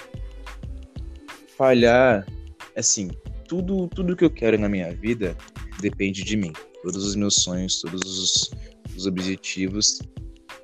Falhar, 1.57 2.27
assim, 2.77 3.11
tudo, 3.49 3.89
tudo 3.89 4.17
que 4.17 4.25
eu 4.25 4.31
quero 4.31 4.59
na 4.59 4.69
minha 4.69 4.93
vida 4.95 5.37
depende 5.81 6.23
de 6.23 6.37
mim. 6.37 6.53
Todos 6.83 7.05
os 7.05 7.17
meus 7.17 7.37
sonhos, 7.37 7.81
todos 7.81 8.03
os, 8.03 8.51
os 8.97 9.07
objetivos 9.07 10.01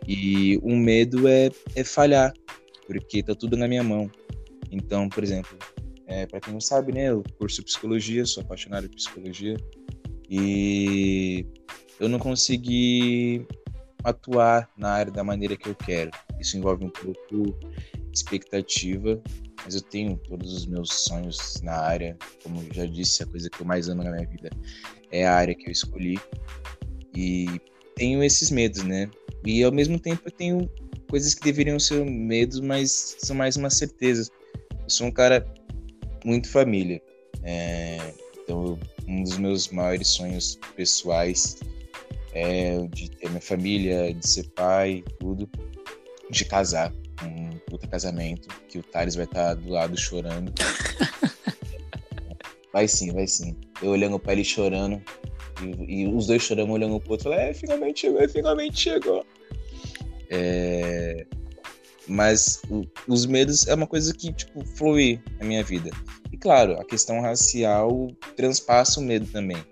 e 0.06 0.58
um 0.62 0.76
medo 0.76 1.28
é, 1.28 1.50
é 1.74 1.84
falhar, 1.84 2.32
porque 2.86 3.22
tá 3.22 3.34
tudo 3.34 3.56
na 3.56 3.68
minha 3.68 3.82
mão. 3.82 4.10
Então, 4.72 5.08
por 5.08 5.22
exemplo, 5.22 5.56
é, 6.06 6.26
para 6.26 6.40
quem 6.40 6.52
não 6.52 6.60
sabe, 6.60 6.92
né, 6.92 7.10
eu 7.10 7.22
curso 7.38 7.62
psicologia, 7.62 8.24
sou 8.24 8.42
apaixonado 8.42 8.88
por 8.88 8.96
psicologia. 8.96 9.56
E 10.28 11.46
eu 12.00 12.08
não 12.08 12.18
consegui 12.18 13.46
atuar 14.02 14.68
na 14.76 14.90
área 14.90 15.12
da 15.12 15.22
maneira 15.22 15.56
que 15.56 15.68
eu 15.68 15.74
quero. 15.74 16.10
Isso 16.40 16.56
envolve 16.56 16.84
um 16.84 16.90
pouco 16.90 17.56
expectativa, 18.12 19.22
mas 19.64 19.74
eu 19.74 19.82
tenho 19.82 20.16
todos 20.16 20.52
os 20.52 20.66
meus 20.66 20.90
sonhos 20.90 21.60
na 21.62 21.74
área. 21.74 22.16
Como 22.42 22.62
eu 22.62 22.74
já 22.74 22.86
disse, 22.86 23.22
a 23.22 23.26
coisa 23.26 23.48
que 23.48 23.60
eu 23.60 23.66
mais 23.66 23.88
amo 23.88 24.02
na 24.02 24.10
minha 24.10 24.26
vida 24.26 24.50
é 25.10 25.26
a 25.26 25.34
área 25.34 25.54
que 25.54 25.66
eu 25.66 25.70
escolhi. 25.70 26.18
E 27.14 27.60
tenho 27.94 28.24
esses 28.24 28.50
medos, 28.50 28.82
né? 28.82 29.08
E 29.44 29.62
ao 29.62 29.70
mesmo 29.70 30.00
tempo 30.00 30.22
eu 30.24 30.32
tenho 30.32 30.68
coisas 31.08 31.34
que 31.34 31.42
deveriam 31.42 31.78
ser 31.78 32.04
medos, 32.04 32.58
mas 32.60 33.16
são 33.18 33.36
mais 33.36 33.56
uma 33.56 33.68
certeza. 33.68 34.30
Eu 34.82 34.90
sou 34.90 35.06
um 35.06 35.10
cara 35.10 35.46
muito 36.24 36.48
família. 36.48 37.00
É... 37.42 37.98
Então, 38.38 38.78
um 39.06 39.22
dos 39.22 39.38
meus 39.38 39.68
maiores 39.68 40.08
sonhos 40.08 40.58
pessoais 40.74 41.60
é 42.34 42.86
de 42.88 43.10
ter 43.10 43.28
minha 43.28 43.40
família, 43.40 44.12
de 44.12 44.26
ser 44.26 44.48
pai, 44.50 45.04
tudo, 45.18 45.48
de 46.30 46.44
casar, 46.44 46.92
um 47.22 47.58
puta 47.66 47.86
casamento, 47.86 48.48
que 48.68 48.78
o 48.78 48.82
Thales 48.82 49.14
vai 49.14 49.24
estar 49.24 49.54
do 49.54 49.70
lado 49.70 49.98
chorando. 49.98 50.52
vai 52.72 52.88
sim, 52.88 53.12
vai 53.12 53.26
sim. 53.26 53.56
Eu 53.82 53.90
olhando 53.90 54.18
pra 54.18 54.32
ele 54.32 54.44
chorando, 54.44 55.02
e, 55.62 56.02
e 56.02 56.06
os 56.08 56.26
dois 56.26 56.42
chorando, 56.42 56.72
olhando 56.72 56.98
pro 57.00 57.12
outro, 57.12 57.32
é, 57.32 57.52
finalmente 57.52 58.00
chegou, 58.00 58.28
finalmente 58.28 58.80
chegou. 58.80 59.26
É... 60.30 61.26
Mas 62.09 62.61
o, 62.68 62.82
os 63.07 63.26
medos 63.26 63.66
é 63.66 63.74
uma 63.74 63.86
coisa 63.86 64.12
que, 64.12 64.32
tipo, 64.32 64.64
flui 64.76 65.20
na 65.38 65.46
minha 65.46 65.62
vida. 65.62 65.90
E 66.32 66.36
claro, 66.36 66.78
a 66.80 66.84
questão 66.84 67.20
racial 67.20 68.09
transpassa 68.36 69.00
o 69.00 69.03
medo 69.03 69.26
também. 69.26 69.64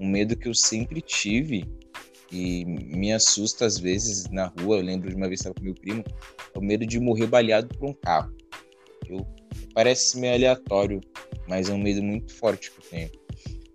Um 0.00 0.08
medo 0.08 0.36
que 0.36 0.48
eu 0.48 0.54
sempre 0.54 1.00
tive 1.00 1.64
e 2.32 2.64
me 2.64 3.12
assusta 3.12 3.66
às 3.66 3.78
vezes 3.78 4.28
na 4.30 4.46
rua. 4.46 4.76
Eu 4.76 4.82
lembro 4.82 5.08
de 5.08 5.16
uma 5.16 5.28
vez 5.28 5.40
que 5.40 5.48
estava 5.48 5.54
com 5.54 5.64
meu 5.64 5.74
primo, 5.74 6.04
é 6.54 6.58
o 6.58 6.62
medo 6.62 6.86
de 6.86 7.00
morrer 7.00 7.26
baleado 7.26 7.68
por 7.76 7.88
um 7.88 7.94
carro. 7.94 8.32
Eu, 9.08 9.26
parece 9.74 10.18
meio 10.18 10.34
aleatório, 10.34 11.00
mas 11.48 11.68
é 11.68 11.72
um 11.72 11.78
medo 11.78 12.02
muito 12.02 12.34
forte 12.34 12.70
que 12.70 12.78
eu 12.78 12.90
tenho. 12.90 13.10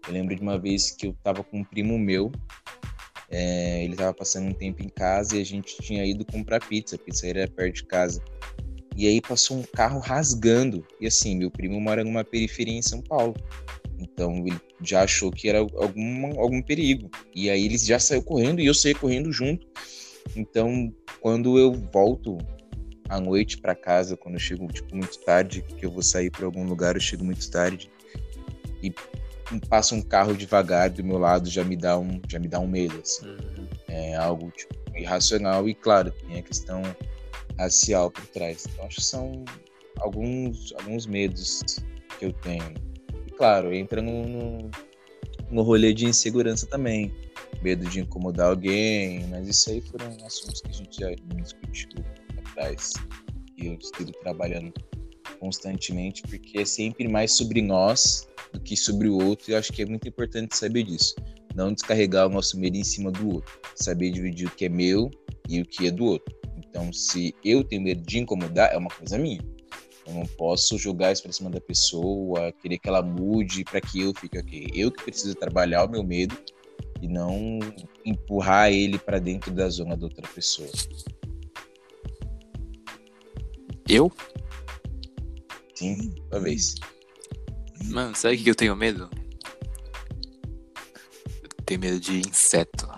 Eu 0.07 0.13
lembro 0.13 0.35
de 0.35 0.41
uma 0.41 0.57
vez 0.57 0.91
que 0.91 1.07
eu 1.07 1.11
estava 1.11 1.43
com 1.43 1.59
um 1.59 1.63
primo 1.63 1.97
meu, 1.97 2.31
é, 3.29 3.83
ele 3.83 3.93
estava 3.93 4.13
passando 4.13 4.47
um 4.47 4.53
tempo 4.53 4.83
em 4.83 4.89
casa 4.89 5.37
e 5.37 5.41
a 5.41 5.45
gente 5.45 5.77
tinha 5.81 6.05
ido 6.05 6.25
comprar 6.25 6.59
pizza, 6.59 6.95
a 6.95 6.99
pizza 6.99 7.27
era 7.27 7.47
perto 7.47 7.75
de 7.75 7.85
casa. 7.85 8.21
E 8.95 9.07
aí 9.07 9.19
passou 9.19 9.57
um 9.57 9.63
carro 9.63 9.99
rasgando. 9.99 10.85
E 11.01 11.07
assim, 11.07 11.35
meu 11.35 11.51
primo 11.51 11.79
mora 11.81 12.03
numa 12.03 12.23
periferia 12.23 12.77
em 12.77 12.81
São 12.81 13.01
Paulo. 13.01 13.35
Então 13.99 14.45
ele 14.45 14.59
já 14.81 15.03
achou 15.03 15.31
que 15.31 15.49
era 15.49 15.59
algum, 15.59 16.39
algum 16.39 16.61
perigo. 16.61 17.09
E 17.33 17.49
aí 17.49 17.65
ele 17.65 17.77
já 17.77 17.99
saiu 17.99 18.23
correndo 18.23 18.61
e 18.61 18.65
eu 18.65 18.73
saí 18.73 18.93
correndo 18.93 19.31
junto. 19.31 19.67
Então, 20.35 20.93
quando 21.19 21.59
eu 21.59 21.73
volto 21.93 22.37
à 23.09 23.19
noite 23.19 23.57
para 23.57 23.75
casa, 23.75 24.17
quando 24.17 24.35
eu 24.35 24.39
chego 24.39 24.67
tipo, 24.67 24.95
muito 24.95 25.19
tarde, 25.19 25.61
que 25.61 25.85
eu 25.85 25.91
vou 25.91 26.01
sair 26.01 26.31
para 26.31 26.45
algum 26.45 26.65
lugar, 26.65 26.95
eu 26.95 27.01
chego 27.01 27.23
muito 27.23 27.49
tarde 27.51 27.89
e 28.81 28.93
passa 29.69 29.95
um 29.95 30.01
carro 30.01 30.35
devagar 30.35 30.89
do 30.89 31.03
meu 31.03 31.17
lado, 31.17 31.49
já 31.49 31.63
me 31.63 31.75
dá 31.75 31.97
um, 31.97 32.21
já 32.27 32.39
me 32.39 32.47
dá 32.47 32.59
um 32.59 32.67
medo. 32.67 32.99
Assim. 33.01 33.27
Uhum. 33.27 33.67
É 33.87 34.15
algo 34.15 34.51
tipo, 34.51 34.73
irracional 34.95 35.67
e, 35.69 35.73
claro, 35.73 36.11
tem 36.11 36.39
a 36.39 36.41
questão 36.41 36.81
racial 37.57 38.11
por 38.11 38.25
trás. 38.27 38.65
Então, 38.71 38.85
acho 38.85 38.97
que 38.97 39.03
são 39.03 39.45
alguns, 39.99 40.73
alguns 40.79 41.05
medos 41.05 41.61
que 42.19 42.25
eu 42.25 42.33
tenho 42.33 42.73
claro, 43.37 43.73
entra 43.73 44.01
no, 44.01 44.25
no, 44.25 44.71
no 45.51 45.61
rolê 45.61 45.93
de 45.93 46.05
insegurança 46.05 46.65
também. 46.67 47.13
Medo 47.61 47.87
de 47.89 48.01
incomodar 48.01 48.49
alguém, 48.49 49.25
mas 49.27 49.47
isso 49.47 49.69
aí 49.69 49.81
foram 49.81 50.07
assuntos 50.25 50.61
que 50.61 50.69
a 50.69 50.73
gente 50.73 50.99
já 50.99 51.09
discutiu 51.35 51.89
atrás. 52.37 52.93
E 53.57 53.67
eu 53.67 53.73
estou 53.73 54.05
trabalhando 54.21 54.73
constantemente, 55.45 56.23
porque 56.23 56.59
é 56.59 56.65
sempre 56.65 57.07
mais 57.07 57.37
sobre 57.37 57.61
nós 57.61 58.27
do 58.51 58.59
que 58.59 58.75
sobre 58.75 59.07
o 59.07 59.21
outro, 59.23 59.51
e 59.51 59.53
eu 59.53 59.59
acho 59.59 59.71
que 59.71 59.83
é 59.83 59.85
muito 59.85 60.07
importante 60.07 60.57
saber 60.57 60.83
disso. 60.83 61.15
Não 61.53 61.71
descarregar 61.71 62.27
o 62.27 62.29
nosso 62.29 62.59
medo 62.59 62.75
em 62.75 62.83
cima 62.83 63.11
do 63.11 63.35
outro. 63.35 63.59
Saber 63.75 64.11
dividir 64.11 64.47
o 64.47 64.51
que 64.51 64.65
é 64.65 64.69
meu 64.69 65.09
e 65.47 65.61
o 65.61 65.65
que 65.65 65.87
é 65.87 65.91
do 65.91 66.05
outro. 66.05 66.35
Então, 66.57 66.91
se 66.91 67.33
eu 67.43 67.63
tenho 67.63 67.83
medo 67.83 68.01
de 68.01 68.19
incomodar, 68.19 68.73
é 68.73 68.77
uma 68.77 68.89
coisa 68.89 69.17
minha. 69.17 69.39
Eu 70.05 70.13
não 70.13 70.25
posso 70.25 70.77
jogar 70.77 71.11
isso 71.11 71.23
pra 71.23 71.31
cima 71.31 71.49
da 71.49 71.61
pessoa, 71.61 72.51
querer 72.61 72.77
que 72.77 72.89
ela 72.89 73.01
mude 73.01 73.63
para 73.63 73.79
que 73.79 74.01
eu 74.01 74.13
fique 74.19 74.37
ok. 74.37 74.67
Eu 74.73 74.91
que 74.91 75.03
preciso 75.03 75.35
trabalhar 75.35 75.85
o 75.85 75.89
meu 75.89 76.03
medo 76.03 76.37
e 77.01 77.07
não 77.07 77.59
empurrar 78.03 78.71
ele 78.71 78.97
para 78.97 79.19
dentro 79.19 79.51
da 79.51 79.69
zona 79.69 79.95
da 79.95 80.05
outra 80.05 80.27
pessoa. 80.27 80.69
Eu? 83.87 84.11
Sim, 85.75 86.15
talvez. 86.29 86.75
Mano, 87.85 88.15
sabe 88.15 88.35
o 88.35 88.43
que 88.43 88.49
eu 88.49 88.55
tenho 88.55 88.75
medo? 88.75 89.09
Eu 91.43 91.49
tenho 91.65 91.79
medo 91.79 91.99
de 91.99 92.19
inseto. 92.19 92.89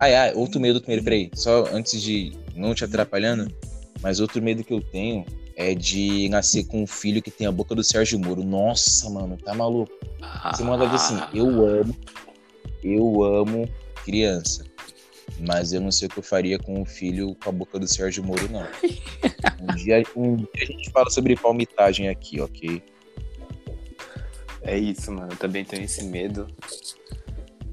Ai, 0.00 0.14
ai, 0.14 0.34
outro 0.34 0.60
medo, 0.60 0.80
primeiro, 0.80 1.04
peraí. 1.04 1.30
Só 1.34 1.66
antes 1.72 2.02
de 2.02 2.32
não 2.54 2.74
te 2.74 2.84
atrapalhando, 2.84 3.52
mas 4.00 4.20
outro 4.20 4.42
medo 4.42 4.62
que 4.62 4.72
eu 4.72 4.80
tenho 4.80 5.24
é 5.56 5.74
de 5.74 6.28
nascer 6.28 6.64
com 6.64 6.82
um 6.82 6.86
filho 6.86 7.20
que 7.20 7.30
tem 7.30 7.46
a 7.46 7.52
boca 7.52 7.74
do 7.74 7.82
Sérgio 7.82 8.18
Moro. 8.18 8.44
Nossa, 8.44 9.10
mano, 9.10 9.36
tá 9.36 9.54
maluco? 9.54 9.92
Você 10.52 10.62
manda 10.62 10.86
ver 10.86 10.94
assim, 10.94 11.18
eu 11.34 11.66
amo, 11.66 11.96
eu 12.82 13.24
amo 13.24 13.68
criança. 14.04 14.64
Mas 15.46 15.72
eu 15.72 15.80
não 15.80 15.92
sei 15.92 16.08
o 16.08 16.10
que 16.10 16.18
eu 16.18 16.22
faria 16.22 16.58
com 16.58 16.80
um 16.80 16.84
filho 16.84 17.36
com 17.36 17.50
a 17.50 17.52
boca 17.52 17.78
do 17.78 17.86
Sérgio 17.86 18.24
Moro, 18.24 18.48
não. 18.50 18.66
Um 19.60 19.74
dia, 19.74 20.02
um 20.16 20.36
dia 20.36 20.48
a 20.54 20.64
gente 20.64 20.90
fala 20.90 21.10
sobre 21.10 21.36
palmitagem 21.36 22.08
aqui, 22.08 22.40
ok? 22.40 22.82
É 24.62 24.78
isso, 24.78 25.12
mano. 25.12 25.32
Eu 25.32 25.36
também 25.36 25.64
tenho 25.64 25.84
esse 25.84 26.04
medo. 26.04 26.48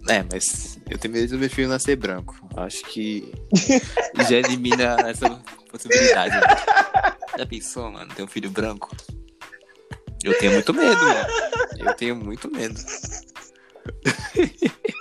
É, 0.07 0.24
mas 0.32 0.80
eu 0.89 0.97
tenho 0.97 1.13
medo 1.13 1.30
do 1.30 1.39
meu 1.39 1.49
filho 1.49 1.68
nascer 1.68 1.95
branco. 1.95 2.36
Acho 2.55 2.84
que 2.86 3.32
já 4.30 4.38
elimina 4.38 4.97
essa 5.05 5.30
possibilidade. 5.72 6.36
Né? 6.36 6.41
Já 7.38 7.45
pensou, 7.45 7.91
mano? 7.91 8.13
Ter 8.13 8.24
um 8.24 8.28
filho 8.28 8.49
branco? 8.49 8.95
Eu 10.24 10.38
tenho 10.38 10.53
muito 10.53 10.74
medo, 10.74 11.05
mano. 11.05 11.28
Eu 11.80 11.93
tenho 11.93 12.16
muito 12.16 12.51
medo. 12.51 12.76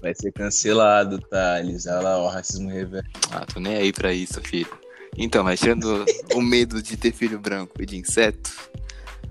Vai 0.00 0.14
ser 0.14 0.32
cancelado, 0.32 1.18
Thales. 1.18 1.86
Olha 1.86 2.00
lá, 2.00 2.18
o 2.18 2.28
racismo 2.28 2.70
reverso. 2.70 3.10
Ah, 3.30 3.44
tô 3.44 3.60
nem 3.60 3.76
aí 3.76 3.92
pra 3.92 4.12
isso, 4.12 4.40
filho. 4.40 4.70
Então, 5.16 5.44
mas 5.44 5.60
tirando 5.60 6.04
o 6.34 6.40
medo 6.40 6.82
de 6.82 6.96
ter 6.96 7.12
filho 7.12 7.38
branco 7.38 7.82
e 7.82 7.86
de 7.86 7.96
inseto, 7.96 8.50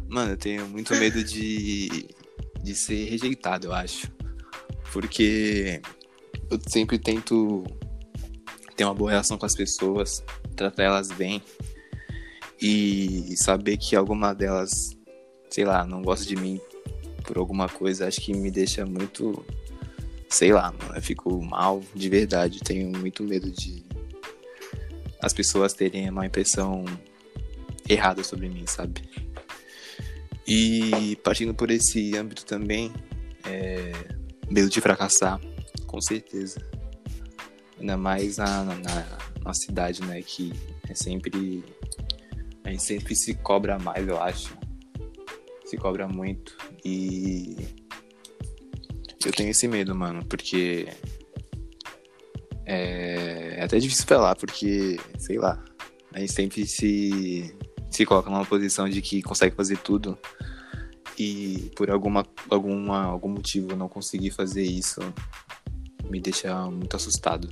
mano, 0.08 0.34
eu 0.34 0.38
tenho 0.38 0.68
muito 0.68 0.94
medo 0.96 1.24
de, 1.24 2.08
de 2.62 2.76
ser 2.76 3.10
rejeitado, 3.10 3.68
eu 3.68 3.74
acho. 3.74 4.12
Porque 4.92 5.82
eu 6.50 6.60
sempre 6.68 7.00
tento 7.00 7.64
ter 8.76 8.86
uma 8.86 8.94
boa 8.94 9.12
relação 9.12 9.38
com 9.38 9.46
as 9.46 9.56
pessoas, 9.56 10.24
tratar 10.56 10.84
elas 10.84 11.10
bem 11.10 11.42
e 12.62 13.36
saber 13.38 13.78
que 13.78 13.96
alguma 13.96 14.34
delas, 14.34 14.98
sei 15.50 15.66
lá, 15.66 15.86
não 15.86 16.02
gosta 16.02 16.26
de 16.26 16.36
mim 16.36 16.60
por 17.24 17.38
alguma 17.38 17.70
coisa, 17.70 18.08
acho 18.08 18.22
que 18.22 18.34
me 18.34 18.50
deixa 18.50 18.86
muito, 18.86 19.46
sei 20.30 20.54
lá, 20.54 20.72
mano, 20.72 20.96
eu 20.96 21.02
fico 21.02 21.44
mal 21.44 21.82
de 21.94 22.10
verdade, 22.10 22.60
tenho 22.60 22.90
muito 22.98 23.24
medo 23.24 23.52
de 23.52 23.84
as 25.22 25.34
pessoas 25.34 25.74
terem 25.74 26.10
uma 26.10 26.26
impressão 26.26 26.86
errada 27.88 28.24
sobre 28.24 28.48
mim, 28.48 28.66
sabe? 28.66 29.02
E 30.48 31.18
partindo 31.24 31.54
por 31.54 31.70
esse 31.70 32.16
âmbito 32.16 32.46
também, 32.46 32.94
é, 33.46 33.92
medo 34.50 34.70
de 34.70 34.80
fracassar, 34.80 35.40
com 35.86 36.00
certeza. 36.00 36.66
Ainda 37.80 37.98
mais 37.98 38.38
na, 38.38 38.64
na, 38.64 39.18
na 39.44 39.54
cidade, 39.54 40.02
né? 40.04 40.22
Que 40.22 40.54
é 40.90 40.94
sempre. 40.94 41.64
A 42.64 42.72
gente 42.72 42.84
sempre 42.84 43.16
se 43.16 43.34
cobra 43.36 43.78
mais, 43.80 44.08
eu 44.08 44.22
acho. 44.22 44.58
Se 45.66 45.78
cobra 45.78 46.08
muito. 46.08 46.58
E. 46.84 47.56
Eu 49.26 49.32
tenho 49.34 49.50
esse 49.50 49.68
medo, 49.68 49.96
mano, 49.96 50.26
porque. 50.26 50.88
É, 52.66 53.56
é 53.58 53.64
até 53.64 53.80
difícil 53.80 54.06
falar, 54.06 54.36
porque, 54.36 55.00
sei 55.18 55.38
lá, 55.38 55.64
a 56.14 56.20
gente 56.20 56.32
sempre 56.32 56.68
se, 56.68 57.56
se 57.90 58.06
coloca 58.06 58.30
numa 58.30 58.46
posição 58.46 58.88
de 58.88 59.02
que 59.02 59.22
consegue 59.24 59.56
fazer 59.56 59.78
tudo 59.80 60.18
e 61.18 61.72
por 61.76 61.90
alguma, 61.90 62.26
alguma, 62.50 63.04
algum 63.04 63.30
motivo 63.30 63.76
não 63.76 63.90
conseguir 63.90 64.32
fazer 64.32 64.64
isso 64.64 65.02
me 66.10 66.20
deixa 66.20 66.66
muito 66.70 66.96
assustado. 66.96 67.50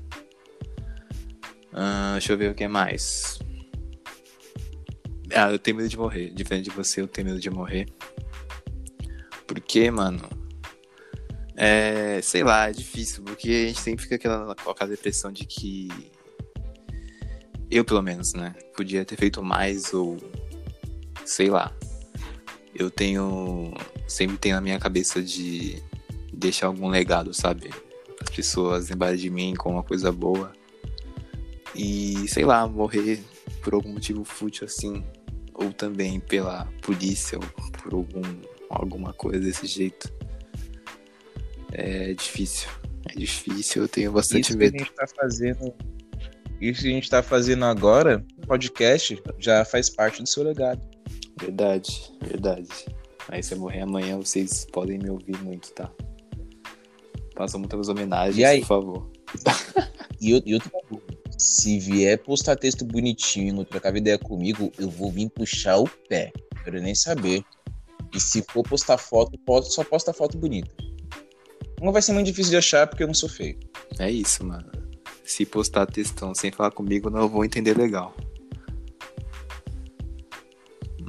Uh, 1.72 2.14
deixa 2.14 2.34
eu 2.34 2.38
ver 2.38 2.52
o 2.52 2.56
que 2.56 2.68
mais. 2.68 3.40
Ah, 5.34 5.52
eu 5.52 5.60
tenho 5.60 5.78
medo 5.78 5.90
de 5.90 5.98
morrer. 5.98 6.34
Diferente 6.34 6.70
de 6.70 6.76
você, 6.76 7.02
eu 7.02 7.08
tenho 7.08 7.28
medo 7.28 7.40
de 7.40 7.50
morrer. 7.50 7.88
Porque, 9.46 9.92
mano. 9.92 10.37
É. 11.58 12.22
Sei 12.22 12.44
lá, 12.44 12.70
é 12.70 12.72
difícil. 12.72 13.24
Porque 13.24 13.50
a 13.50 13.68
gente 13.68 13.82
sempre 13.82 14.04
fica 14.04 14.16
aquela, 14.16 14.56
com 14.56 14.70
aquela 14.70 14.92
depressão 14.92 15.32
de 15.32 15.46
que. 15.46 15.90
Eu, 17.70 17.84
pelo 17.84 18.02
menos, 18.02 18.34
né? 18.34 18.54
Podia 18.76 19.04
ter 19.04 19.18
feito 19.18 19.42
mais 19.42 19.94
ou. 19.94 20.18
Sei 21.26 21.50
lá. 21.50 21.76
Eu 22.76 22.92
tenho. 22.92 23.74
Sempre 24.08 24.38
tenho 24.38 24.56
na 24.56 24.62
minha 24.62 24.80
cabeça 24.80 25.22
de 25.22 25.84
deixar 26.32 26.68
algum 26.68 26.88
legado, 26.88 27.34
sabe? 27.34 27.72
As 28.22 28.30
pessoas 28.30 28.90
lembrarem 28.90 29.18
de 29.18 29.30
mim 29.30 29.56
com 29.56 29.72
uma 29.72 29.84
coisa 29.84 30.12
boa. 30.12 30.54
E, 31.76 32.28
sei 32.28 32.46
lá, 32.46 32.68
morrer 32.68 33.22
por 33.62 33.74
algum 33.74 33.94
motivo 33.94 34.24
fútil 34.24 34.66
assim. 34.66 35.04
Ou 35.54 35.74
também 35.74 36.20
pela 36.20 36.66
polícia, 36.82 37.38
ou 37.38 37.72
por 37.72 37.94
algum, 37.94 38.22
alguma 38.70 39.12
coisa 39.12 39.40
desse 39.40 39.66
jeito. 39.66 40.17
É 41.74 42.14
difícil. 42.14 42.70
É 43.10 43.14
difícil, 43.18 43.84
eu 43.84 43.88
tenho 43.88 44.12
bastante 44.12 44.50
Isso 44.50 44.58
medo. 44.58 44.72
que 44.74 44.78
a 44.82 44.86
gente 44.86 44.94
tá 44.96 45.08
fazendo. 45.08 45.74
Isso 46.60 46.82
que 46.82 46.88
a 46.88 46.92
gente 46.92 47.10
tá 47.10 47.22
fazendo 47.24 47.66
agora, 47.66 48.26
podcast, 48.48 49.22
já 49.40 49.64
faz 49.64 49.90
parte 49.90 50.22
do 50.22 50.28
seu 50.28 50.44
legado. 50.44 50.82
Verdade, 51.40 52.12
verdade. 52.22 52.68
Aí 53.30 53.44
se 53.44 53.54
eu 53.54 53.60
morrer 53.60 53.82
amanhã, 53.82 54.18
vocês 54.18 54.66
podem 54.72 54.98
me 54.98 55.10
ouvir 55.10 55.38
muito, 55.44 55.72
tá? 55.74 55.92
Façam 57.36 57.60
muitas 57.60 57.88
homenagens, 57.90 58.60
por 58.62 58.68
favor. 58.68 59.12
E, 60.20 60.32
eu- 60.32 60.42
se 61.38 61.78
vier 61.78 62.18
postar 62.18 62.56
texto 62.56 62.84
bonitinho, 62.84 63.64
trocar 63.64 63.96
ideia 63.96 64.18
comigo, 64.18 64.72
eu 64.80 64.90
vou 64.90 65.12
vir 65.12 65.30
puxar 65.30 65.78
o 65.78 65.88
pé. 66.10 66.32
Quero 66.64 66.82
nem 66.82 66.96
saber. 66.96 67.44
E 68.16 68.20
se 68.20 68.42
for 68.50 68.64
postar 68.64 68.98
foto, 68.98 69.38
só 69.66 69.84
posta 69.84 70.12
foto 70.12 70.36
bonita. 70.36 70.72
Não 71.82 71.92
vai 71.92 72.02
ser 72.02 72.14
muito 72.14 72.26
difícil 72.26 72.52
de 72.52 72.58
achar 72.58 72.88
porque 72.88 73.04
eu 73.04 73.08
não 73.08 73.14
sou 73.14 73.30
feio. 73.30 73.58
É 74.00 74.10
isso, 74.10 74.44
mano. 74.44 74.66
Se 75.24 75.46
postar 75.46 75.86
textão 75.86 76.34
sem 76.34 76.52
falar 76.52 76.72
comigo, 76.72 77.10
não 77.10 77.28
vou 77.28 77.46
entender 77.46 77.78
legal. 77.78 78.16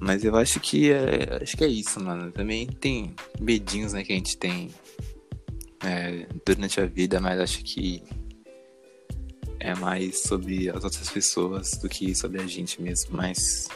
Mas 0.00 0.24
eu 0.24 0.36
acho 0.36 0.60
que 0.60 0.92
é, 0.92 1.38
acho 1.42 1.56
que 1.56 1.64
é 1.64 1.68
isso, 1.68 2.00
mano. 2.00 2.30
Também 2.30 2.66
tem 2.66 3.14
medinhos, 3.40 3.92
né, 3.92 4.04
que 4.04 4.12
a 4.12 4.16
gente 4.16 4.36
tem 4.36 4.70
é, 5.84 6.26
durante 6.44 6.80
a 6.80 6.86
vida, 6.86 7.20
mas 7.20 7.40
acho 7.40 7.64
que 7.64 8.02
é 9.58 9.74
mais 9.74 10.22
sobre 10.22 10.68
as 10.70 10.84
outras 10.84 11.10
pessoas 11.10 11.72
do 11.82 11.88
que 11.88 12.14
sobre 12.14 12.40
a 12.40 12.46
gente 12.46 12.80
mesmo. 12.80 13.16
Mas 13.16 13.68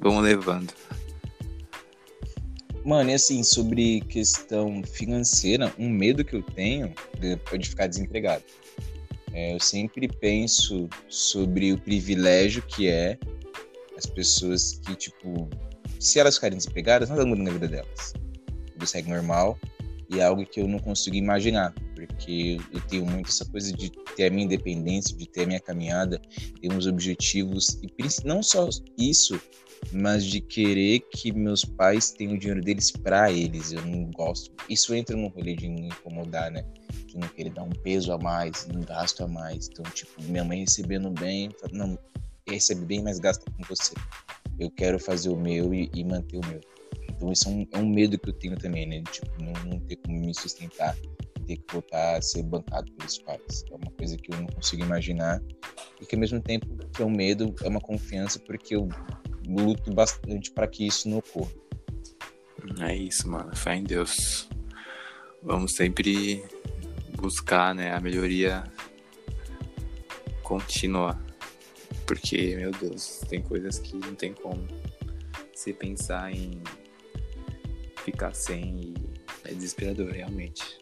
vamos 0.00 0.24
levando. 0.24 0.72
Mano, 2.88 3.10
e 3.10 3.12
assim, 3.12 3.42
sobre 3.42 4.00
questão 4.08 4.82
financeira, 4.82 5.70
um 5.78 5.90
medo 5.90 6.24
que 6.24 6.34
eu 6.34 6.42
tenho 6.42 6.94
é 7.20 7.58
de 7.58 7.68
ficar 7.68 7.86
desempregado. 7.86 8.42
É, 9.34 9.54
eu 9.54 9.60
sempre 9.60 10.08
penso 10.08 10.88
sobre 11.06 11.70
o 11.74 11.78
privilégio 11.78 12.62
que 12.62 12.88
é 12.88 13.18
as 13.94 14.06
pessoas 14.06 14.80
que, 14.86 14.96
tipo, 14.96 15.50
se 16.00 16.18
elas 16.18 16.36
ficarem 16.36 16.56
desempregadas, 16.56 17.10
nada 17.10 17.26
muda 17.26 17.42
na 17.42 17.50
vida 17.50 17.68
delas. 17.68 18.14
Tudo 18.72 18.86
segue 18.86 19.10
normal 19.10 19.58
e 20.08 20.20
é 20.20 20.24
algo 20.24 20.46
que 20.46 20.58
eu 20.58 20.66
não 20.66 20.78
consigo 20.78 21.14
imaginar, 21.14 21.74
porque 21.94 22.56
eu 22.72 22.80
tenho 22.88 23.04
muito 23.04 23.28
essa 23.28 23.44
coisa 23.44 23.70
de 23.70 23.90
ter 24.16 24.28
a 24.28 24.30
minha 24.30 24.46
independência, 24.46 25.14
de 25.14 25.28
ter 25.28 25.42
a 25.42 25.46
minha 25.46 25.60
caminhada, 25.60 26.22
ter 26.58 26.72
uns 26.72 26.86
objetivos, 26.86 27.78
e 27.82 28.26
não 28.26 28.42
só 28.42 28.66
isso, 28.96 29.38
mas 29.92 30.24
de 30.24 30.40
querer 30.40 31.00
que 31.12 31.32
meus 31.32 31.64
pais 31.64 32.10
tenham 32.10 32.34
o 32.34 32.38
dinheiro 32.38 32.60
deles 32.60 32.90
pra 32.90 33.30
eles. 33.30 33.72
Eu 33.72 33.84
não 33.84 34.10
gosto. 34.10 34.50
Isso 34.68 34.94
entra 34.94 35.16
no 35.16 35.28
rolê 35.28 35.54
de 35.54 35.68
me 35.68 35.88
incomodar, 35.88 36.50
né? 36.50 36.64
De 37.06 37.16
não 37.16 37.28
querer 37.28 37.50
dar 37.50 37.62
um 37.62 37.70
peso 37.70 38.12
a 38.12 38.18
mais, 38.18 38.66
um 38.74 38.80
gasto 38.80 39.24
a 39.24 39.28
mais. 39.28 39.68
Então, 39.68 39.84
tipo, 39.92 40.22
minha 40.22 40.44
mãe 40.44 40.60
recebendo 40.60 41.10
bem, 41.10 41.50
não, 41.72 41.98
recebe 42.46 42.84
bem, 42.84 43.02
mas 43.02 43.18
gasta 43.18 43.50
com 43.50 43.62
você. 43.68 43.94
Eu 44.58 44.70
quero 44.70 44.98
fazer 44.98 45.30
o 45.30 45.36
meu 45.36 45.72
e, 45.72 45.90
e 45.94 46.04
manter 46.04 46.38
o 46.38 46.46
meu. 46.46 46.60
Então, 47.10 47.32
isso 47.32 47.48
é 47.48 47.52
um, 47.52 47.66
é 47.72 47.78
um 47.78 47.88
medo 47.88 48.18
que 48.18 48.28
eu 48.28 48.34
tenho 48.34 48.56
também, 48.56 48.86
né? 48.86 49.02
Tipo, 49.10 49.42
não, 49.42 49.52
não 49.64 49.80
ter 49.80 49.96
como 49.96 50.18
me 50.18 50.34
sustentar, 50.34 50.96
ter 51.48 51.56
que 51.56 51.72
voltar 51.72 52.16
a 52.16 52.22
ser 52.22 52.42
bancado 52.42 52.92
pelos 52.92 53.18
pais. 53.18 53.64
É 53.70 53.74
uma 53.74 53.90
coisa 53.92 54.16
que 54.18 54.32
eu 54.32 54.38
não 54.38 54.46
consigo 54.48 54.82
imaginar. 54.82 55.42
E 56.00 56.04
que, 56.04 56.14
ao 56.14 56.20
mesmo 56.20 56.40
tempo 56.40 56.66
que 56.92 57.02
é 57.02 57.04
um 57.04 57.10
medo, 57.10 57.54
é 57.62 57.68
uma 57.68 57.80
confiança, 57.80 58.38
porque 58.38 58.76
eu 58.76 58.88
luto 59.46 59.92
bastante 59.94 60.50
para 60.50 60.66
que 60.68 60.86
isso 60.86 61.08
não 61.08 61.18
ocorra. 61.18 61.50
É 62.80 62.94
isso, 62.94 63.28
mano. 63.28 63.54
Fé 63.56 63.76
em 63.76 63.84
Deus. 63.84 64.48
Vamos 65.42 65.74
sempre 65.74 66.44
buscar, 67.16 67.74
né, 67.74 67.94
a 67.94 68.00
melhoria 68.00 68.64
contínua. 70.42 71.18
Porque, 72.06 72.56
meu 72.56 72.72
Deus, 72.72 73.20
tem 73.28 73.40
coisas 73.40 73.78
que 73.78 73.96
não 73.96 74.14
tem 74.14 74.34
como 74.34 74.66
se 75.54 75.72
pensar 75.72 76.30
em 76.30 76.60
ficar 78.04 78.34
sem 78.34 78.94
é 79.44 79.54
desesperador, 79.54 80.10
realmente. 80.10 80.78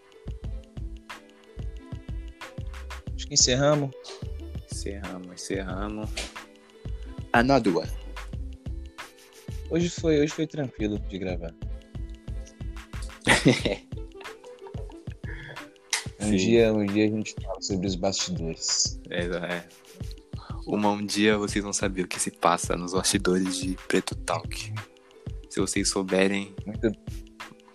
Acho 3.26 3.28
que 3.28 3.34
encerramos. 3.34 3.90
Encerramos, 4.70 5.32
encerramos. 5.32 6.10
Another 7.32 7.76
one. 7.76 7.90
Hoje 9.68 9.88
foi, 9.88 10.20
hoje 10.20 10.32
foi 10.32 10.46
tranquilo 10.46 10.98
de 11.00 11.18
gravar. 11.18 11.52
Um 16.18 16.30
Sim. 16.30 16.36
dia, 16.38 16.72
um 16.72 16.84
dia 16.84 17.04
a 17.04 17.08
gente 17.08 17.34
fala 17.40 17.60
sobre 17.60 17.86
os 17.86 17.94
bastidores. 17.94 18.98
É, 19.10 19.26
é. 19.26 19.68
Uma, 20.66 20.90
um 20.90 21.04
dia 21.06 21.38
vocês 21.38 21.62
vão 21.62 21.72
saber 21.72 22.02
o 22.02 22.08
que 22.08 22.18
se 22.18 22.32
passa 22.32 22.74
nos 22.76 22.94
bastidores 22.94 23.58
de 23.58 23.76
Preto 23.86 24.16
Talk. 24.16 24.74
Se 25.48 25.60
vocês 25.60 25.88
souberem, 25.88 26.52
Muito, 26.66 26.90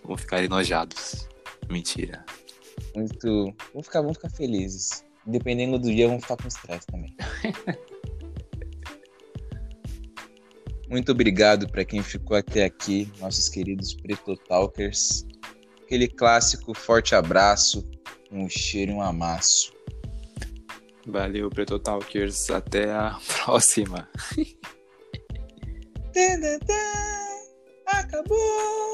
vão 0.03 0.17
ficar 0.17 0.43
enojados. 0.43 1.29
Mentira. 1.69 2.25
muito. 2.93 3.53
Vamos 3.71 3.87
ficar, 3.87 4.01
vamos 4.01 4.17
ficar 4.17 4.31
felizes. 4.31 5.05
Dependendo 5.31 5.79
do 5.79 5.91
dia, 5.91 6.07
vamos 6.07 6.23
ficar 6.23 6.37
com 6.37 6.47
estresse 6.47 6.85
também. 6.87 7.15
Muito 10.89 11.11
obrigado 11.13 11.69
para 11.69 11.85
quem 11.85 12.03
ficou 12.03 12.35
até 12.35 12.65
aqui, 12.65 13.09
nossos 13.19 13.47
queridos 13.47 13.93
Preto 13.93 14.35
Talkers. 14.35 15.25
Aquele 15.83 16.07
clássico 16.07 16.73
forte 16.73 17.15
abraço, 17.15 17.89
um 18.29 18.49
cheiro 18.49 18.91
e 18.91 18.95
um 18.95 19.01
amasso. 19.01 19.71
Valeu, 21.07 21.49
Preto 21.49 21.79
Talkers. 21.79 22.49
Até 22.49 22.91
a 22.91 23.17
próxima. 23.43 24.09
Acabou! 27.87 28.90